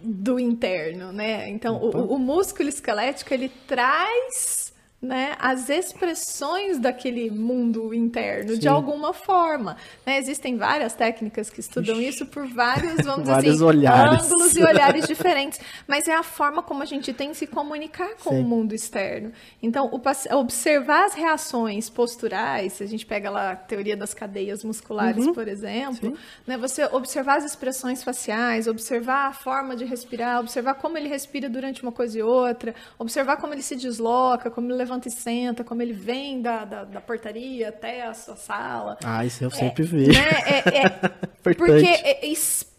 do 0.04 0.38
interno, 0.40 1.14
né? 1.14 1.50
Então, 1.50 1.78
o, 1.78 2.16
o 2.16 2.20
músculo 2.20 2.68
esquelético 2.68 3.34
ele 3.34 3.50
traz 3.66 4.75
né, 5.06 5.36
as 5.40 5.70
expressões 5.70 6.80
daquele 6.80 7.30
mundo 7.30 7.94
interno 7.94 8.54
Sim. 8.54 8.60
de 8.60 8.68
alguma 8.68 9.14
forma. 9.14 9.78
Né? 10.06 10.18
Existem 10.18 10.58
várias 10.58 10.94
técnicas 10.94 11.50
que 11.50 11.60
estudam 11.60 11.96
Ixi. 11.96 12.08
isso 12.08 12.26
por 12.26 12.48
vários, 12.48 13.06
vamos 13.06 13.28
dizer 13.28 13.52
assim, 13.52 13.64
olhares. 13.64 14.26
ângulos 14.26 14.56
e 14.56 14.64
olhares 14.64 15.08
diferentes, 15.08 15.60
mas 15.88 16.08
é 16.08 16.16
a 16.16 16.24
forma 16.24 16.64
como 16.64 16.82
a 16.82 16.86
gente 16.86 17.14
tem 17.14 17.32
de 17.32 17.38
se 17.38 17.48
comunicar 17.48 18.16
com 18.24 18.32
Sim. 18.32 18.42
o 18.42 18.44
mundo 18.44 18.74
externo. 18.74 19.32
Então, 19.62 19.90
o, 19.92 20.02
observar 20.38 21.06
as 21.06 21.14
reações 21.14 21.90
posturais, 21.90 22.74
se 22.74 22.84
a 22.84 22.88
gente 22.88 23.06
pega 23.06 23.30
lá 23.30 23.52
a 23.52 23.56
teoria 23.56 23.96
das 23.96 24.14
cadeias 24.14 24.64
musculares, 24.64 25.26
uhum. 25.26 25.34
por 25.34 25.48
exemplo, 25.48 26.18
né, 26.48 26.58
você 26.58 26.86
observar 26.86 27.38
as 27.38 27.46
expressões 27.46 28.04
faciais, 28.04 28.68
observar 28.68 29.28
a 29.28 29.34
forma 29.34 29.76
de 29.76 29.86
respirar, 29.86 30.40
observar 30.40 30.76
como 30.76 30.98
ele 30.98 31.08
respira 31.08 31.50
durante 31.50 31.84
uma 31.84 31.92
coisa 31.92 32.18
e 32.18 32.24
outra, 32.24 32.74
observar 32.98 33.38
como 33.38 33.54
ele 33.54 33.62
se 33.62 33.76
desloca, 33.76 34.50
como 34.50 34.68
ele 34.68 34.78
levanta 34.78 34.95
levanta 34.96 35.08
e 35.08 35.12
senta, 35.12 35.64
como 35.64 35.82
ele 35.82 35.94
vem 35.94 36.42
da, 36.42 36.66
da, 36.66 36.84
da 36.86 37.02
portaria 37.02 37.70
até 37.70 38.04
a 38.04 38.14
sua 38.14 38.36
sala. 38.36 38.98
Ah, 39.04 39.26
isso 39.26 39.44
eu 39.44 39.52
sempre 39.52 39.84
é, 39.84 39.86
vejo. 39.86 40.12
Né? 40.12 40.30
É, 40.46 40.86
é, 40.86 40.90
porque 41.44 41.86
é, 41.86 42.26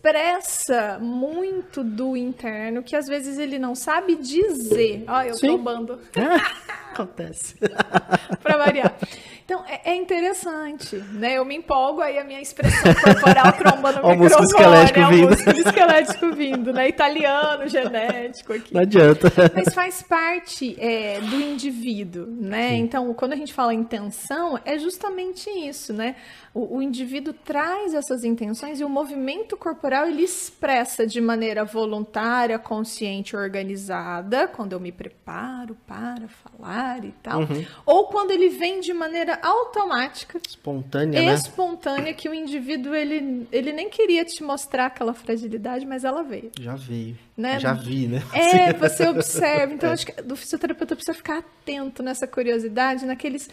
expressa 0.06 0.98
muito 1.00 1.82
do 1.82 2.16
interno 2.16 2.82
que 2.82 2.94
às 2.94 3.06
vezes 3.06 3.38
ele 3.38 3.58
não 3.58 3.74
sabe 3.74 4.14
dizer. 4.14 5.04
Olha, 5.08 5.28
eu 5.28 5.34
Sim. 5.34 5.48
trombando. 5.48 5.98
Acontece. 6.92 7.56
para 8.42 8.56
variar. 8.56 8.96
Então, 9.44 9.62
é, 9.68 9.92
é, 9.92 9.94
interessante, 9.94 10.96
né? 11.12 11.34
Eu 11.34 11.44
me 11.44 11.54
empolgo, 11.54 12.00
aí 12.00 12.18
a 12.18 12.24
minha 12.24 12.40
expressão 12.40 12.92
corporal 12.94 13.52
tromba 13.52 13.92
no 13.92 14.02
o 14.08 14.10
microfone. 14.16 14.46
Esquelético 14.46 14.98
é 14.98 15.06
o 15.06 15.10
vindo. 15.10 15.28
músculo 15.28 15.58
esquelético 15.58 16.32
vindo, 16.32 16.72
né? 16.72 16.88
Italiano, 16.88 17.68
genético 17.68 18.54
aqui. 18.54 18.74
Não 18.74 18.80
adianta. 18.80 19.30
Mas 19.54 19.74
faz 19.74 20.02
parte 20.02 20.74
é, 20.80 21.20
do 21.20 21.36
indivíduo, 21.36 22.26
né? 22.26 22.70
Sim. 22.70 22.76
Então, 22.76 23.14
quando 23.14 23.34
a 23.34 23.36
gente 23.36 23.52
fala 23.52 23.74
intenção, 23.74 24.58
é 24.64 24.78
justamente 24.78 25.50
isso, 25.50 25.92
né? 25.92 26.16
O, 26.52 26.78
o, 26.78 26.82
indivíduo 26.82 27.34
traz 27.34 27.92
essas 27.92 28.24
intenções 28.24 28.80
e 28.80 28.84
o 28.84 28.88
movimento 28.88 29.56
corporal 29.56 29.95
ele 30.04 30.22
expressa 30.22 31.06
de 31.06 31.20
maneira 31.20 31.64
voluntária, 31.64 32.58
consciente, 32.58 33.36
organizada, 33.36 34.48
quando 34.48 34.72
eu 34.72 34.80
me 34.80 34.90
preparo 34.90 35.76
para 35.86 36.28
falar 36.28 37.04
e 37.04 37.12
tal, 37.22 37.40
uhum. 37.40 37.64
ou 37.86 38.08
quando 38.08 38.32
ele 38.32 38.48
vem 38.48 38.80
de 38.80 38.92
maneira 38.92 39.38
automática, 39.42 40.40
espontânea, 40.46 41.22
né? 41.22 41.34
espontânea, 41.34 42.12
que 42.12 42.28
o 42.28 42.34
indivíduo 42.34 42.94
ele, 42.94 43.46
ele 43.52 43.72
nem 43.72 43.88
queria 43.88 44.24
te 44.24 44.42
mostrar 44.42 44.86
aquela 44.86 45.14
fragilidade, 45.14 45.86
mas 45.86 46.04
ela 46.04 46.22
veio. 46.22 46.50
Já 46.60 46.74
veio. 46.74 47.16
Né? 47.36 47.60
Já 47.60 47.72
vi, 47.72 48.08
né? 48.08 48.22
É, 48.32 48.72
você 48.76 49.06
observa. 49.06 49.72
Então, 49.72 49.90
é. 49.90 49.92
acho 49.92 50.06
que 50.06 50.22
do 50.22 50.36
fisioterapeuta 50.36 50.96
precisa 50.96 51.16
ficar 51.16 51.38
atento 51.38 52.02
nessa 52.02 52.26
curiosidade, 52.26 53.06
naqueles 53.06 53.48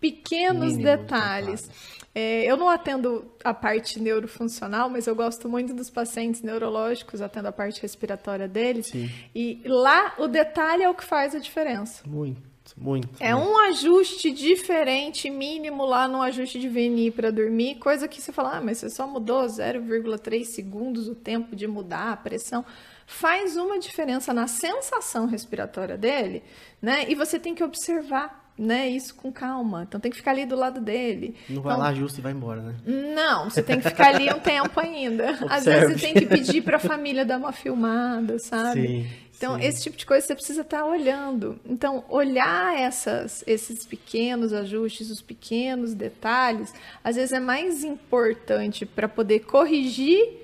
pequenos 0.00 0.76
detalhes. 0.76 1.62
detalhes. 1.62 2.03
É, 2.14 2.44
eu 2.44 2.56
não 2.56 2.68
atendo 2.68 3.24
a 3.42 3.52
parte 3.52 4.00
neurofuncional, 4.00 4.88
mas 4.88 5.06
eu 5.06 5.16
gosto 5.16 5.48
muito 5.48 5.74
dos 5.74 5.90
pacientes 5.90 6.42
neurológicos, 6.42 7.20
atendo 7.20 7.48
a 7.48 7.52
parte 7.52 7.82
respiratória 7.82 8.46
deles. 8.46 8.86
Sim. 8.86 9.10
E 9.34 9.60
lá 9.64 10.14
o 10.18 10.28
detalhe 10.28 10.84
é 10.84 10.88
o 10.88 10.94
que 10.94 11.02
faz 11.02 11.34
a 11.34 11.40
diferença. 11.40 12.04
Muito, 12.06 12.40
muito. 12.76 13.08
É 13.18 13.34
muito. 13.34 13.50
um 13.50 13.58
ajuste 13.58 14.30
diferente, 14.30 15.28
mínimo 15.28 15.84
lá 15.84 16.06
no 16.06 16.22
ajuste 16.22 16.60
de 16.60 16.68
VNI 16.68 17.10
para 17.10 17.32
dormir, 17.32 17.76
coisa 17.76 18.06
que 18.06 18.22
você 18.22 18.30
fala, 18.30 18.58
ah, 18.58 18.60
mas 18.60 18.78
você 18.78 18.90
só 18.90 19.08
mudou 19.08 19.44
0,3 19.44 20.44
segundos 20.44 21.08
o 21.08 21.16
tempo 21.16 21.56
de 21.56 21.66
mudar 21.66 22.12
a 22.12 22.16
pressão 22.16 22.64
faz 23.06 23.56
uma 23.56 23.78
diferença 23.78 24.32
na 24.32 24.46
sensação 24.46 25.26
respiratória 25.26 25.96
dele, 25.96 26.42
né? 26.80 27.04
E 27.08 27.14
você 27.14 27.38
tem 27.38 27.54
que 27.54 27.62
observar 27.62 28.43
né, 28.56 28.88
isso 28.88 29.14
com 29.14 29.32
calma. 29.32 29.84
Então 29.86 30.00
tem 30.00 30.10
que 30.10 30.16
ficar 30.16 30.30
ali 30.30 30.46
do 30.46 30.56
lado 30.56 30.80
dele. 30.80 31.34
Não 31.48 31.60
vai 31.60 31.72
então, 31.72 31.84
lá 31.84 31.94
justo 31.94 32.18
e 32.18 32.22
vai 32.22 32.32
embora, 32.32 32.62
né? 32.62 32.74
Não, 32.86 33.50
você 33.50 33.62
tem 33.62 33.80
que 33.80 33.88
ficar 33.88 34.14
ali 34.14 34.32
um 34.32 34.38
tempo 34.40 34.78
ainda. 34.78 35.30
Observe. 35.30 35.54
Às 35.54 35.64
vezes 35.64 36.00
você 36.00 36.06
tem 36.06 36.14
que 36.14 36.26
pedir 36.26 36.62
para 36.62 36.76
a 36.76 36.80
família 36.80 37.24
dar 37.24 37.38
uma 37.38 37.52
filmada, 37.52 38.38
sabe? 38.38 38.86
Sim, 38.86 39.06
então 39.36 39.58
sim. 39.58 39.66
esse 39.66 39.82
tipo 39.82 39.96
de 39.96 40.06
coisa 40.06 40.24
você 40.24 40.34
precisa 40.34 40.60
estar 40.60 40.78
tá 40.78 40.86
olhando. 40.86 41.58
Então 41.66 42.04
olhar 42.08 42.78
essas, 42.78 43.42
esses 43.46 43.84
pequenos 43.84 44.52
ajustes, 44.52 45.10
os 45.10 45.20
pequenos 45.20 45.92
detalhes, 45.92 46.72
às 47.02 47.16
vezes 47.16 47.32
é 47.32 47.40
mais 47.40 47.82
importante 47.82 48.86
para 48.86 49.08
poder 49.08 49.40
corrigir 49.40 50.43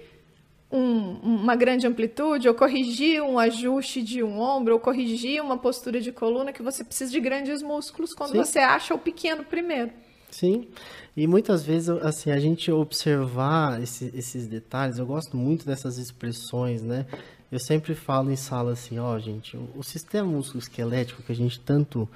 um, 0.71 1.19
uma 1.23 1.57
grande 1.57 1.87
amplitude, 1.87 2.49
ou 2.49 2.55
corrigir 2.55 3.23
um 3.23 3.39
ajuste 3.39 4.03
de 4.03 4.23
um 4.23 4.39
ombro, 4.39 4.75
ou 4.75 4.81
corrigir 4.81 5.43
uma 5.43 5.59
postura 5.59 6.01
de 6.01 6.13
coluna, 6.13 6.53
que 6.53 6.63
você 6.63 6.85
precisa 6.85 7.11
de 7.11 7.21
grandes 7.21 7.63
músculos 7.63 8.15
quando 8.15 8.33
Sim. 8.33 8.39
você 8.39 8.59
acha 8.61 8.95
o 8.95 8.99
pequeno 8.99 9.45
primeiro. 9.45 9.91
Sim, 10.31 10.69
e 11.17 11.27
muitas 11.27 11.65
vezes, 11.65 11.89
assim, 11.89 12.31
a 12.31 12.39
gente 12.39 12.71
observar 12.71 13.83
esse, 13.83 14.13
esses 14.15 14.47
detalhes, 14.47 14.99
eu 14.99 15.07
gosto 15.07 15.37
muito 15.37 15.67
dessas 15.67 15.99
expressões, 15.99 16.83
né? 16.83 17.05
Eu 17.51 17.59
sempre 17.59 17.97
falo 17.97 18.31
em 18.31 18.37
sala 18.37 18.73
assim, 18.73 19.01
ó, 19.01 19.19
gente, 19.19 19.57
o, 19.57 19.69
o 19.75 19.83
sistema 19.83 20.31
musculoesquelético 20.31 21.23
que 21.25 21.33
a 21.33 21.35
gente 21.35 21.59
tanto 21.59 22.09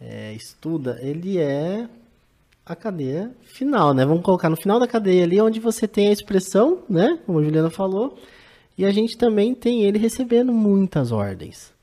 é, 0.00 0.32
estuda, 0.32 0.98
ele 1.00 1.38
é 1.38 1.88
a 2.64 2.74
cadeia 2.74 3.30
final, 3.42 3.92
né? 3.92 4.06
Vamos 4.06 4.22
colocar 4.22 4.48
no 4.48 4.56
final 4.56 4.78
da 4.80 4.86
cadeia 4.86 5.24
ali, 5.24 5.40
onde 5.40 5.60
você 5.60 5.86
tem 5.86 6.08
a 6.08 6.12
expressão, 6.12 6.82
né? 6.88 7.18
Como 7.26 7.38
a 7.38 7.44
Juliana 7.44 7.70
falou, 7.70 8.16
e 8.78 8.84
a 8.84 8.90
gente 8.90 9.18
também 9.18 9.54
tem 9.54 9.82
ele 9.82 9.98
recebendo 9.98 10.52
muitas 10.52 11.12
ordens 11.12 11.73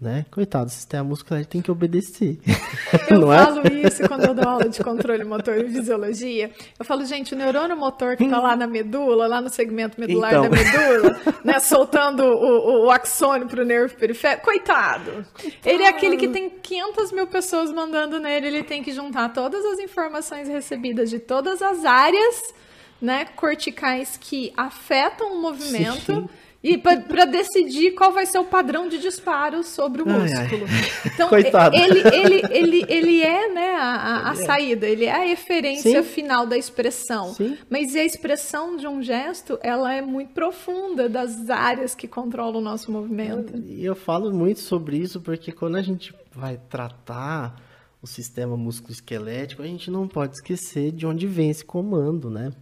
né? 0.00 0.26
Coitado, 0.30 0.66
o 0.66 0.70
sistema 0.70 1.04
muscular 1.04 1.44
tem 1.46 1.62
que 1.62 1.70
obedecer. 1.70 2.38
Eu 3.08 3.20
não 3.20 3.32
é? 3.32 3.44
falo 3.44 3.60
é? 3.66 3.86
isso 3.86 4.06
quando 4.08 4.24
eu 4.24 4.34
dou 4.34 4.48
aula 4.48 4.68
de 4.68 4.82
controle 4.82 5.24
motor 5.24 5.56
e 5.56 5.70
fisiologia. 5.70 6.50
Eu 6.78 6.84
falo, 6.84 7.04
gente, 7.04 7.34
o 7.34 7.36
neurônio 7.36 7.76
motor 7.76 8.16
que 8.16 8.24
está 8.24 8.40
lá 8.40 8.56
na 8.56 8.66
medula, 8.66 9.26
lá 9.26 9.40
no 9.40 9.48
segmento 9.48 9.98
medular 9.98 10.32
então. 10.32 10.48
da 10.48 10.50
medula, 10.50 11.20
né, 11.44 11.58
soltando 11.58 12.22
o, 12.22 12.82
o, 12.82 12.86
o 12.86 12.90
axônio 12.90 13.46
para 13.46 13.62
o 13.62 13.64
nervo 13.64 13.96
periférico, 13.96 14.44
coitado. 14.44 15.26
coitado. 15.32 15.54
Ele 15.64 15.82
é 15.82 15.88
aquele 15.88 16.16
que 16.16 16.28
tem 16.28 16.50
500 16.50 17.12
mil 17.12 17.26
pessoas 17.26 17.72
mandando 17.72 18.18
nele, 18.18 18.46
ele 18.48 18.62
tem 18.62 18.82
que 18.82 18.92
juntar 18.92 19.30
todas 19.30 19.64
as 19.64 19.78
informações 19.78 20.48
recebidas 20.48 21.08
de 21.10 21.18
todas 21.18 21.62
as 21.62 21.84
áreas 21.84 22.54
né, 23.00 23.26
corticais 23.36 24.18
que 24.20 24.52
afetam 24.56 25.32
o 25.34 25.42
movimento. 25.42 26.14
Sim 26.14 26.28
e 26.64 26.78
para 26.78 27.26
decidir 27.26 27.92
qual 27.92 28.10
vai 28.10 28.24
ser 28.24 28.38
o 28.38 28.44
padrão 28.44 28.88
de 28.88 28.98
disparo 28.98 29.62
sobre 29.62 30.00
o 30.00 30.08
músculo. 30.08 30.64
Ai, 30.66 30.80
ai. 30.80 31.12
Então, 31.12 31.28
Coitado. 31.28 31.76
Ele, 31.76 32.00
ele, 32.00 32.42
ele, 32.50 32.86
ele 32.88 33.22
é 33.22 33.52
né, 33.52 33.74
a, 33.74 34.30
a 34.30 34.32
é. 34.32 34.34
saída, 34.36 34.86
ele 34.86 35.04
é 35.04 35.12
a 35.12 35.26
referência 35.26 36.02
Sim. 36.02 36.08
final 36.08 36.46
da 36.46 36.56
expressão. 36.56 37.34
Sim. 37.34 37.58
Mas 37.68 37.94
a 37.94 38.02
expressão 38.02 38.76
de 38.76 38.86
um 38.86 39.02
gesto, 39.02 39.58
ela 39.62 39.92
é 39.92 40.00
muito 40.00 40.32
profunda 40.32 41.06
das 41.06 41.50
áreas 41.50 41.94
que 41.94 42.08
controlam 42.08 42.60
o 42.60 42.64
nosso 42.64 42.90
movimento. 42.90 43.54
E 43.58 43.84
eu, 43.84 43.92
eu 43.92 43.94
falo 43.94 44.32
muito 44.32 44.60
sobre 44.60 44.96
isso 44.96 45.20
porque 45.20 45.52
quando 45.52 45.76
a 45.76 45.82
gente 45.82 46.14
vai 46.32 46.58
tratar 46.70 47.60
o 48.00 48.06
sistema 48.06 48.56
músculo-esquelético, 48.56 49.62
a 49.62 49.66
gente 49.66 49.90
não 49.90 50.08
pode 50.08 50.36
esquecer 50.36 50.92
de 50.92 51.06
onde 51.06 51.26
vem 51.26 51.50
esse 51.50 51.64
comando, 51.64 52.30
né? 52.30 52.52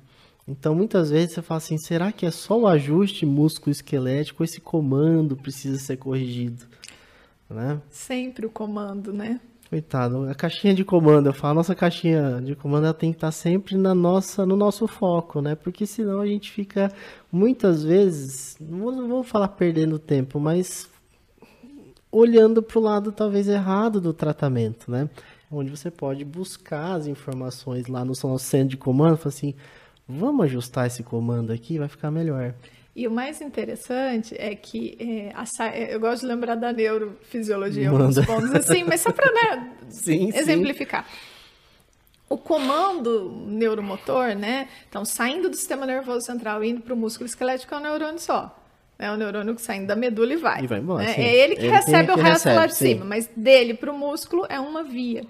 Então, 0.46 0.74
muitas 0.74 1.10
vezes 1.10 1.34
você 1.34 1.42
fala 1.42 1.58
assim: 1.58 1.78
será 1.78 2.10
que 2.12 2.26
é 2.26 2.30
só 2.30 2.58
o 2.58 2.66
ajuste 2.66 3.24
músculo-esquelético? 3.24 4.42
Esse 4.42 4.60
comando 4.60 5.36
precisa 5.36 5.78
ser 5.78 5.96
corrigido? 5.96 6.64
Né? 7.48 7.80
Sempre 7.90 8.46
o 8.46 8.50
comando, 8.50 9.12
né? 9.12 9.40
Coitado, 9.72 10.28
a 10.28 10.34
caixinha 10.34 10.74
de 10.74 10.84
comando, 10.84 11.30
eu 11.30 11.32
falo, 11.32 11.52
a 11.52 11.54
nossa 11.54 11.74
caixinha 11.74 12.42
de 12.44 12.54
comando 12.54 12.84
ela 12.84 12.92
tem 12.92 13.10
que 13.10 13.16
estar 13.16 13.32
sempre 13.32 13.74
na 13.74 13.94
nossa, 13.94 14.44
no 14.44 14.54
nosso 14.54 14.86
foco, 14.86 15.40
né? 15.40 15.54
Porque 15.54 15.86
senão 15.86 16.20
a 16.20 16.26
gente 16.26 16.50
fica 16.50 16.92
muitas 17.32 17.82
vezes, 17.82 18.58
não 18.60 19.08
vou 19.08 19.22
falar 19.22 19.48
perdendo 19.48 19.98
tempo, 19.98 20.38
mas 20.38 20.90
olhando 22.10 22.62
para 22.62 22.78
o 22.78 22.82
lado 22.82 23.10
talvez 23.12 23.48
errado 23.48 23.98
do 23.98 24.12
tratamento, 24.12 24.90
né? 24.90 25.08
Onde 25.50 25.70
você 25.70 25.90
pode 25.90 26.22
buscar 26.22 26.92
as 26.92 27.06
informações 27.06 27.86
lá 27.86 28.00
no 28.00 28.12
nosso 28.12 28.38
centro 28.40 28.68
de 28.68 28.76
comando, 28.76 29.16
falar 29.16 29.34
assim, 29.34 29.54
Vamos 30.08 30.46
ajustar 30.46 30.86
esse 30.86 31.02
comando 31.02 31.52
aqui, 31.52 31.78
vai 31.78 31.88
ficar 31.88 32.10
melhor. 32.10 32.54
E 32.94 33.08
o 33.08 33.10
mais 33.10 33.40
interessante 33.40 34.34
é 34.38 34.54
que 34.54 34.96
é, 35.00 35.32
a, 35.34 35.66
é, 35.68 35.94
eu 35.94 36.00
gosto 36.00 36.22
de 36.22 36.26
lembrar 36.26 36.56
da 36.56 36.72
neurofisiologia 36.72 37.88
alguns 37.88 38.18
pontos 38.26 38.54
assim, 38.54 38.84
mas 38.84 39.00
só 39.00 39.10
para 39.10 39.32
né, 39.32 39.72
sim, 39.88 40.30
exemplificar. 40.34 41.04
Sim. 41.04 41.16
O 42.28 42.36
comando 42.36 43.30
neuromotor, 43.46 44.34
né? 44.34 44.68
Então, 44.88 45.04
saindo 45.04 45.48
do 45.48 45.56
sistema 45.56 45.86
nervoso 45.86 46.26
central 46.26 46.62
e 46.62 46.70
indo 46.70 46.80
para 46.80 46.92
o 46.92 46.96
músculo 46.96 47.26
esquelético 47.26 47.74
é 47.74 47.78
um 47.78 47.80
neurônio 47.80 48.18
só. 48.18 48.58
É 48.98 49.10
o 49.10 49.16
neurônio 49.16 49.54
que 49.54 49.62
saindo 49.62 49.86
da 49.86 49.96
medula 49.96 50.32
e 50.32 50.36
vai. 50.36 50.64
E 50.64 50.66
vai 50.66 50.78
embora, 50.78 51.04
né? 51.04 51.14
É 51.16 51.34
ele 51.34 51.56
que 51.56 51.62
ele 51.62 51.72
recebe 51.72 52.10
o 52.10 52.16
resto 52.16 52.44
recebe, 52.44 52.56
lá 52.56 52.66
de 52.66 52.74
sim. 52.74 52.86
cima, 52.88 53.04
mas 53.04 53.28
dele 53.34 53.74
para 53.74 53.90
o 53.90 53.98
músculo 53.98 54.46
é 54.48 54.60
uma 54.60 54.82
via 54.82 55.24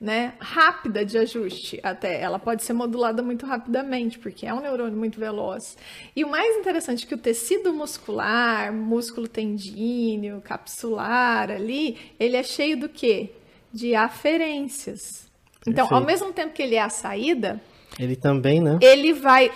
né, 0.00 0.34
rápida 0.38 1.04
de 1.04 1.18
ajuste 1.18 1.80
até. 1.82 2.20
Ela 2.20 2.38
pode 2.38 2.62
ser 2.62 2.72
modulada 2.72 3.22
muito 3.22 3.44
rapidamente, 3.44 4.18
porque 4.18 4.46
é 4.46 4.54
um 4.54 4.60
neurônio 4.60 4.96
muito 4.96 5.18
veloz. 5.18 5.76
E 6.14 6.24
o 6.24 6.28
mais 6.28 6.56
interessante 6.56 7.04
é 7.04 7.08
que 7.08 7.14
o 7.14 7.18
tecido 7.18 7.72
muscular, 7.72 8.72
músculo 8.72 9.26
tendíneo, 9.26 10.40
capsular 10.40 11.50
ali, 11.50 11.98
ele 12.18 12.36
é 12.36 12.42
cheio 12.42 12.78
do 12.78 12.88
quê? 12.88 13.30
De 13.72 13.94
aferências. 13.94 15.28
Então, 15.66 15.88
ao 15.90 16.04
mesmo 16.04 16.32
tempo 16.32 16.54
que 16.54 16.62
ele 16.62 16.76
é 16.76 16.82
a 16.82 16.88
saída, 16.88 17.60
ele 17.98 18.14
também, 18.14 18.60
né? 18.60 18.78
Ele 18.80 19.12
vai, 19.12 19.50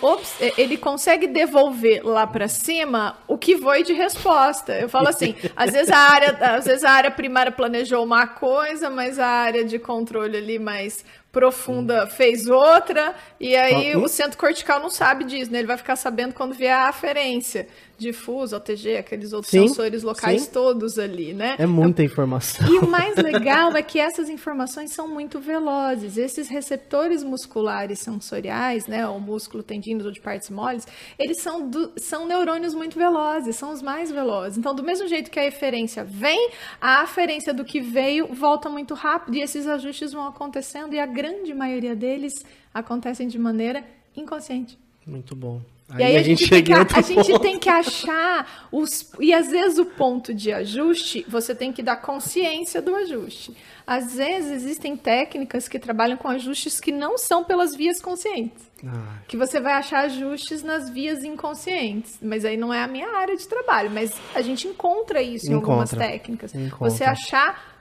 ele 0.57 0.77
consegue 0.77 1.27
devolver 1.27 2.05
lá 2.05 2.27
para 2.27 2.47
cima 2.47 3.17
o 3.27 3.37
que 3.37 3.57
foi 3.57 3.83
de 3.83 3.93
resposta. 3.93 4.73
Eu 4.73 4.89
falo 4.89 5.07
assim, 5.07 5.35
às 5.55 5.71
vezes 5.71 5.89
a 5.89 5.97
área, 5.97 6.37
às 6.55 6.65
vezes 6.65 6.83
a 6.83 6.91
área 6.91 7.11
primária 7.11 7.51
planejou 7.51 8.03
uma 8.03 8.27
coisa, 8.27 8.89
mas 8.89 9.17
a 9.17 9.27
área 9.27 9.63
de 9.63 9.79
controle 9.79 10.37
ali 10.37 10.59
mais 10.59 11.05
profunda 11.31 12.05
fez 12.05 12.47
outra, 12.47 13.15
e 13.39 13.55
aí 13.55 13.95
o 13.97 14.07
centro 14.07 14.37
cortical 14.37 14.79
não 14.79 14.91
sabe 14.91 15.23
disso, 15.23 15.51
né? 15.51 15.57
Ele 15.57 15.67
vai 15.67 15.77
ficar 15.77 15.95
sabendo 15.95 16.35
quando 16.35 16.53
vier 16.53 16.75
a 16.75 16.89
aferência 16.89 17.67
difuso, 18.03 18.55
OTG, 18.55 18.97
aqueles 18.97 19.33
outros 19.33 19.49
sim, 19.49 19.67
sensores 19.67 20.03
locais 20.03 20.43
sim. 20.43 20.51
todos 20.51 20.99
ali, 20.99 21.33
né? 21.33 21.55
É 21.57 21.65
muita 21.65 22.03
informação. 22.03 22.67
E 22.67 22.77
o 22.79 22.87
mais 22.87 23.15
legal 23.15 23.75
é 23.75 23.81
que 23.81 23.99
essas 23.99 24.29
informações 24.29 24.93
são 24.93 25.07
muito 25.07 25.39
velozes. 25.39 26.17
Esses 26.17 26.47
receptores 26.47 27.23
musculares 27.23 27.99
sensoriais, 27.99 28.85
né, 28.85 29.07
o 29.07 29.19
músculo 29.19 29.63
tendíneos 29.63 30.05
ou 30.05 30.11
de 30.11 30.21
partes 30.21 30.49
moles, 30.49 30.85
eles 31.17 31.41
são, 31.41 31.67
do, 31.67 31.93
são 31.97 32.27
neurônios 32.27 32.73
muito 32.73 32.97
velozes, 32.97 33.55
são 33.55 33.71
os 33.71 33.81
mais 33.81 34.11
velozes. 34.11 34.57
Então, 34.57 34.75
do 34.75 34.83
mesmo 34.83 35.07
jeito 35.07 35.31
que 35.31 35.39
a 35.39 35.45
eferência 35.45 36.03
vem, 36.03 36.49
a 36.79 37.01
aferência 37.01 37.53
do 37.53 37.63
que 37.63 37.79
veio 37.79 38.27
volta 38.33 38.69
muito 38.69 38.93
rápido 38.93 39.35
e 39.35 39.41
esses 39.41 39.65
ajustes 39.67 40.11
vão 40.11 40.27
acontecendo 40.27 40.93
e 40.93 40.99
a 40.99 41.05
grande 41.05 41.53
maioria 41.53 41.95
deles 41.95 42.33
acontecem 42.73 43.27
de 43.27 43.39
maneira 43.39 43.83
inconsciente. 44.15 44.77
Muito 45.05 45.35
bom. 45.35 45.61
Aí 45.93 46.01
e 46.01 46.03
aí 46.03 46.17
a, 46.17 46.19
a 46.19 46.23
gente, 46.23 46.49
tem 46.49 46.63
que, 46.63 46.73
a 46.73 47.01
gente 47.01 47.39
tem 47.39 47.59
que 47.59 47.69
achar 47.69 48.67
os. 48.71 49.11
E 49.19 49.33
às 49.33 49.49
vezes 49.49 49.77
o 49.77 49.85
ponto 49.85 50.33
de 50.33 50.51
ajuste, 50.51 51.25
você 51.27 51.53
tem 51.53 51.71
que 51.71 51.83
dar 51.83 51.97
consciência 51.97 52.81
do 52.81 52.95
ajuste. 52.95 53.55
Às 53.85 54.15
vezes 54.15 54.51
existem 54.51 54.95
técnicas 54.95 55.67
que 55.67 55.77
trabalham 55.77 56.17
com 56.17 56.29
ajustes 56.29 56.79
que 56.79 56.91
não 56.91 57.17
são 57.17 57.43
pelas 57.43 57.75
vias 57.75 58.01
conscientes. 58.01 58.63
Ah. 58.85 59.17
Que 59.27 59.37
você 59.37 59.59
vai 59.59 59.73
achar 59.73 60.05
ajustes 60.05 60.63
nas 60.63 60.89
vias 60.89 61.23
inconscientes. 61.23 62.17
Mas 62.21 62.45
aí 62.45 62.57
não 62.57 62.73
é 62.73 62.81
a 62.81 62.87
minha 62.87 63.09
área 63.09 63.35
de 63.35 63.47
trabalho. 63.47 63.91
Mas 63.91 64.13
a 64.33 64.41
gente 64.41 64.67
encontra 64.67 65.21
isso 65.21 65.47
encontra. 65.47 65.51
em 65.51 65.71
algumas 65.71 65.89
técnicas. 65.89 66.55
Encontra. 66.55 66.89
Você 66.89 67.03
achar 67.03 67.72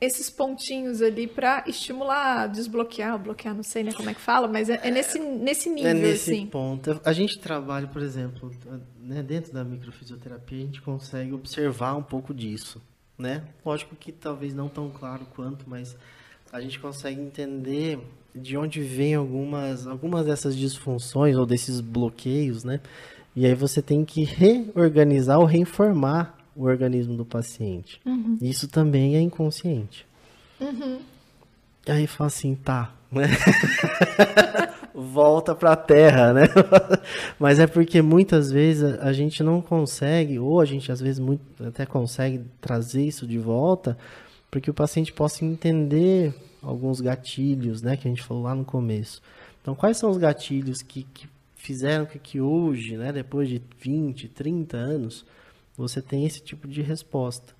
esses 0.00 0.30
pontinhos 0.30 1.02
ali 1.02 1.26
para 1.26 1.62
estimular, 1.66 2.46
desbloquear, 2.48 3.18
bloquear, 3.18 3.54
não 3.54 3.62
sei 3.62 3.82
nem 3.82 3.92
como 3.92 4.08
é 4.08 4.14
que 4.14 4.20
fala, 4.20 4.48
mas 4.48 4.70
é, 4.70 4.80
é 4.82 4.90
nesse, 4.90 5.18
nesse 5.18 5.68
é 5.68 5.72
nível, 5.72 5.90
é 5.90 5.94
nesse 5.94 6.32
assim. 6.32 6.46
ponto. 6.46 7.00
A 7.04 7.12
gente 7.12 7.38
trabalha, 7.38 7.86
por 7.86 8.00
exemplo, 8.00 8.50
né, 8.98 9.22
dentro 9.22 9.52
da 9.52 9.62
microfisioterapia, 9.62 10.58
a 10.58 10.66
gente 10.66 10.80
consegue 10.80 11.32
observar 11.32 11.94
um 11.96 12.02
pouco 12.02 12.32
disso, 12.32 12.80
né? 13.18 13.44
Lógico 13.64 13.94
que 13.94 14.10
talvez 14.10 14.54
não 14.54 14.68
tão 14.68 14.88
claro 14.88 15.26
quanto, 15.34 15.68
mas 15.68 15.94
a 16.50 16.60
gente 16.62 16.80
consegue 16.80 17.20
entender 17.20 17.98
de 18.34 18.56
onde 18.56 18.80
vem 18.80 19.14
algumas, 19.14 19.86
algumas 19.86 20.24
dessas 20.24 20.56
disfunções 20.56 21.36
ou 21.36 21.44
desses 21.44 21.80
bloqueios, 21.80 22.64
né? 22.64 22.80
E 23.36 23.44
aí 23.44 23.54
você 23.54 23.82
tem 23.82 24.04
que 24.04 24.24
reorganizar 24.24 25.38
ou 25.38 25.44
reinformar 25.44 26.39
o 26.54 26.64
organismo 26.64 27.16
do 27.16 27.24
paciente. 27.24 28.00
Uhum. 28.04 28.38
Isso 28.40 28.68
também 28.68 29.16
é 29.16 29.20
inconsciente. 29.20 30.06
Uhum. 30.60 30.98
E 31.86 31.90
aí 31.90 32.06
fala 32.06 32.28
assim, 32.28 32.54
tá, 32.54 32.92
né? 33.10 33.24
Volta 34.94 35.54
para 35.54 35.72
a 35.72 35.76
terra, 35.76 36.32
né? 36.32 36.42
Mas 37.38 37.58
é 37.58 37.66
porque 37.66 38.02
muitas 38.02 38.50
vezes 38.50 38.98
a 39.00 39.12
gente 39.12 39.42
não 39.42 39.62
consegue, 39.62 40.38
ou 40.38 40.60
a 40.60 40.64
gente 40.64 40.92
às 40.92 41.00
vezes 41.00 41.18
muito, 41.18 41.42
até 41.64 41.86
consegue 41.86 42.42
trazer 42.60 43.04
isso 43.04 43.26
de 43.26 43.38
volta, 43.38 43.96
porque 44.50 44.70
o 44.70 44.74
paciente 44.74 45.12
possa 45.12 45.44
entender 45.44 46.34
alguns 46.62 47.00
gatilhos, 47.00 47.80
né? 47.82 47.96
Que 47.96 48.08
a 48.08 48.10
gente 48.10 48.22
falou 48.22 48.42
lá 48.42 48.54
no 48.54 48.64
começo. 48.64 49.22
Então, 49.62 49.74
quais 49.74 49.96
são 49.96 50.10
os 50.10 50.16
gatilhos 50.16 50.82
que, 50.82 51.04
que 51.14 51.28
fizeram 51.54 52.06
que, 52.06 52.18
que 52.18 52.40
hoje, 52.40 52.96
né, 52.96 53.12
depois 53.12 53.48
de 53.48 53.62
20, 53.80 54.28
30 54.28 54.76
anos, 54.76 55.24
você 55.80 56.02
tem 56.02 56.24
esse 56.26 56.40
tipo 56.40 56.68
de 56.68 56.82
resposta. 56.82 57.54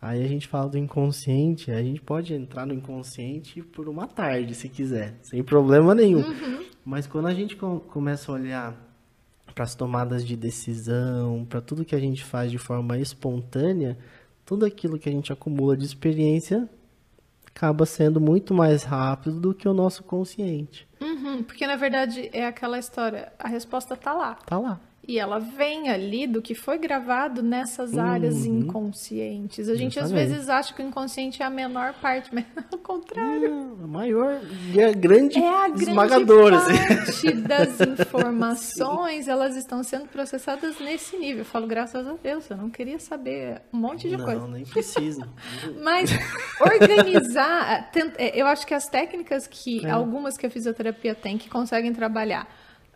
Aí 0.00 0.24
a 0.24 0.28
gente 0.28 0.48
fala 0.48 0.68
do 0.68 0.78
inconsciente, 0.78 1.70
a 1.70 1.82
gente 1.82 2.00
pode 2.00 2.32
entrar 2.32 2.66
no 2.66 2.72
inconsciente 2.72 3.62
por 3.62 3.88
uma 3.88 4.06
tarde, 4.06 4.54
se 4.54 4.68
quiser, 4.68 5.14
sem 5.22 5.42
problema 5.42 5.94
nenhum. 5.94 6.26
Uhum. 6.26 6.64
Mas 6.84 7.06
quando 7.06 7.26
a 7.26 7.34
gente 7.34 7.54
começa 7.56 8.32
a 8.32 8.34
olhar 8.34 8.74
para 9.54 9.64
as 9.64 9.74
tomadas 9.74 10.24
de 10.24 10.36
decisão, 10.36 11.44
para 11.44 11.60
tudo 11.60 11.84
que 11.84 11.94
a 11.94 12.00
gente 12.00 12.24
faz 12.24 12.50
de 12.50 12.56
forma 12.56 12.96
espontânea, 12.98 13.98
tudo 14.46 14.64
aquilo 14.64 14.98
que 14.98 15.08
a 15.08 15.12
gente 15.12 15.32
acumula 15.32 15.76
de 15.76 15.84
experiência 15.84 16.68
acaba 17.46 17.84
sendo 17.84 18.20
muito 18.20 18.54
mais 18.54 18.84
rápido 18.84 19.38
do 19.38 19.54
que 19.54 19.68
o 19.68 19.74
nosso 19.74 20.02
consciente. 20.02 20.88
Uhum, 21.00 21.42
porque 21.42 21.66
na 21.66 21.76
verdade 21.76 22.30
é 22.32 22.46
aquela 22.46 22.78
história, 22.78 23.32
a 23.38 23.48
resposta 23.48 23.96
tá 23.96 24.14
lá. 24.14 24.34
Tá 24.46 24.58
lá. 24.58 24.80
E 25.10 25.18
ela 25.18 25.40
vem 25.40 25.88
ali 25.88 26.24
do 26.26 26.40
que 26.40 26.54
foi 26.54 26.78
gravado 26.78 27.42
nessas 27.42 27.98
áreas 27.98 28.46
Uhum. 28.46 28.60
inconscientes. 28.60 29.68
A 29.68 29.74
gente 29.74 29.98
às 29.98 30.12
vezes 30.12 30.48
acha 30.48 30.72
que 30.72 30.80
o 30.80 30.86
inconsciente 30.86 31.42
é 31.42 31.46
a 31.46 31.50
menor 31.50 31.94
parte, 31.94 32.30
mas 32.34 32.44
ao 32.72 32.78
contrário. 32.78 33.52
Hum, 33.52 33.76
a 33.82 33.86
maior 33.88 34.40
e 34.72 34.80
a 34.80 34.92
grande 34.92 35.38
É 35.38 35.48
a 35.64 35.68
grande 35.68 35.82
esmagadora. 35.90 36.56
assim. 36.58 36.76
parte 36.76 37.32
das 37.42 37.80
informações, 37.80 39.26
elas 39.26 39.56
estão 39.56 39.82
sendo 39.82 40.06
processadas 40.06 40.78
nesse 40.78 41.16
nível. 41.16 41.38
Eu 41.40 41.44
falo, 41.44 41.66
graças 41.66 42.06
a 42.06 42.14
Deus, 42.22 42.48
eu 42.48 42.56
não 42.56 42.70
queria 42.70 42.98
saber 43.00 43.62
um 43.72 43.78
monte 43.78 44.08
de 44.08 44.16
Não, 44.16 44.24
coisa. 44.24 44.46
nem 44.46 44.64
precisa. 44.64 45.28
Mas 45.82 46.10
organizar, 46.60 47.90
tent- 47.90 48.14
é, 48.16 48.40
eu 48.40 48.46
acho 48.46 48.66
que 48.66 48.74
as 48.74 48.88
técnicas 48.88 49.46
que 49.46 49.84
É. 49.84 49.90
algumas 49.90 50.36
que 50.36 50.46
a 50.46 50.50
fisioterapia 50.50 51.14
tem 51.14 51.36
que 51.36 51.48
conseguem 51.48 51.92
trabalhar 51.92 52.46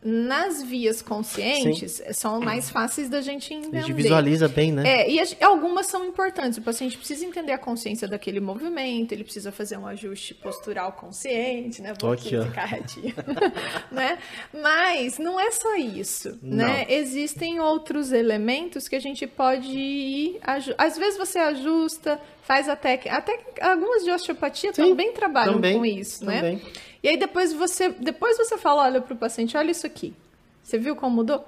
nas 0.07 0.63
vias 0.63 1.01
conscientes 1.01 2.03
são 2.13 2.39
mais 2.39 2.69
fáceis 2.69 3.09
da 3.09 3.23
gente 3.23 3.55
a 3.55 3.57
entender. 3.57 3.81
gente 3.81 3.93
visualiza 3.95 4.47
bem, 4.49 4.71
né? 4.71 4.83
É, 4.87 5.11
e 5.11 5.19
as- 5.19 5.35
algumas 5.41 5.87
são 5.87 6.05
importantes. 6.07 6.59
O 6.59 6.63
paciente 6.63 6.99
precisa 6.99 7.25
entender 7.25 7.53
a 7.53 7.59
consciência 7.59 8.07
daquele 8.07 8.39
movimento, 8.39 9.13
ele 9.13 9.25
precisa 9.25 9.51
fazer 9.51 9.79
um 9.79 9.87
ajuste 9.87 10.35
postural 10.35 10.93
consciente, 10.93 11.81
né? 11.81 11.95
Tô 11.95 12.09
Vou 12.09 12.15
aqui, 12.15 12.37
ó. 12.37 12.45
ficar 12.45 12.67
retinho, 12.67 13.15
né? 13.91 14.19
Mas 14.53 15.19
não 15.19 15.41
é 15.41 15.51
só 15.51 15.75
isso, 15.77 16.39
Não. 16.43 16.59
né? 16.67 16.85
Existem 16.89 17.59
outros 17.61 18.13
elementos 18.13 18.87
que 18.89 18.97
a 18.97 19.01
gente 19.01 19.27
pode 19.27 19.71
ir... 19.71 20.39
Às 20.77 20.99
vezes 20.99 21.17
você 21.17 21.39
ajusta, 21.39 22.21
faz 22.43 22.69
a 22.69 22.77
técnica... 22.77 23.17
Até 23.17 23.39
algumas 23.63 24.05
de 24.05 24.11
osteopatia 24.11 24.73
Sim, 24.75 24.91
também 24.91 25.13
trabalham 25.13 25.55
também, 25.55 25.79
com 25.79 25.87
isso, 25.87 26.25
né? 26.27 26.61
E 27.05 27.09
aí 27.09 27.19
depois 27.19 27.53
você, 27.53 27.91
depois 27.91 28.39
você 28.39 28.57
fala, 28.57 28.85
olha 28.85 29.01
pro 29.03 29.15
paciente, 29.15 29.59
olha 29.59 29.71
isso 29.71 29.87
aqui. 29.87 30.15
Você 30.63 30.79
viu 30.79 30.97
como 30.97 31.17
mudou? 31.17 31.45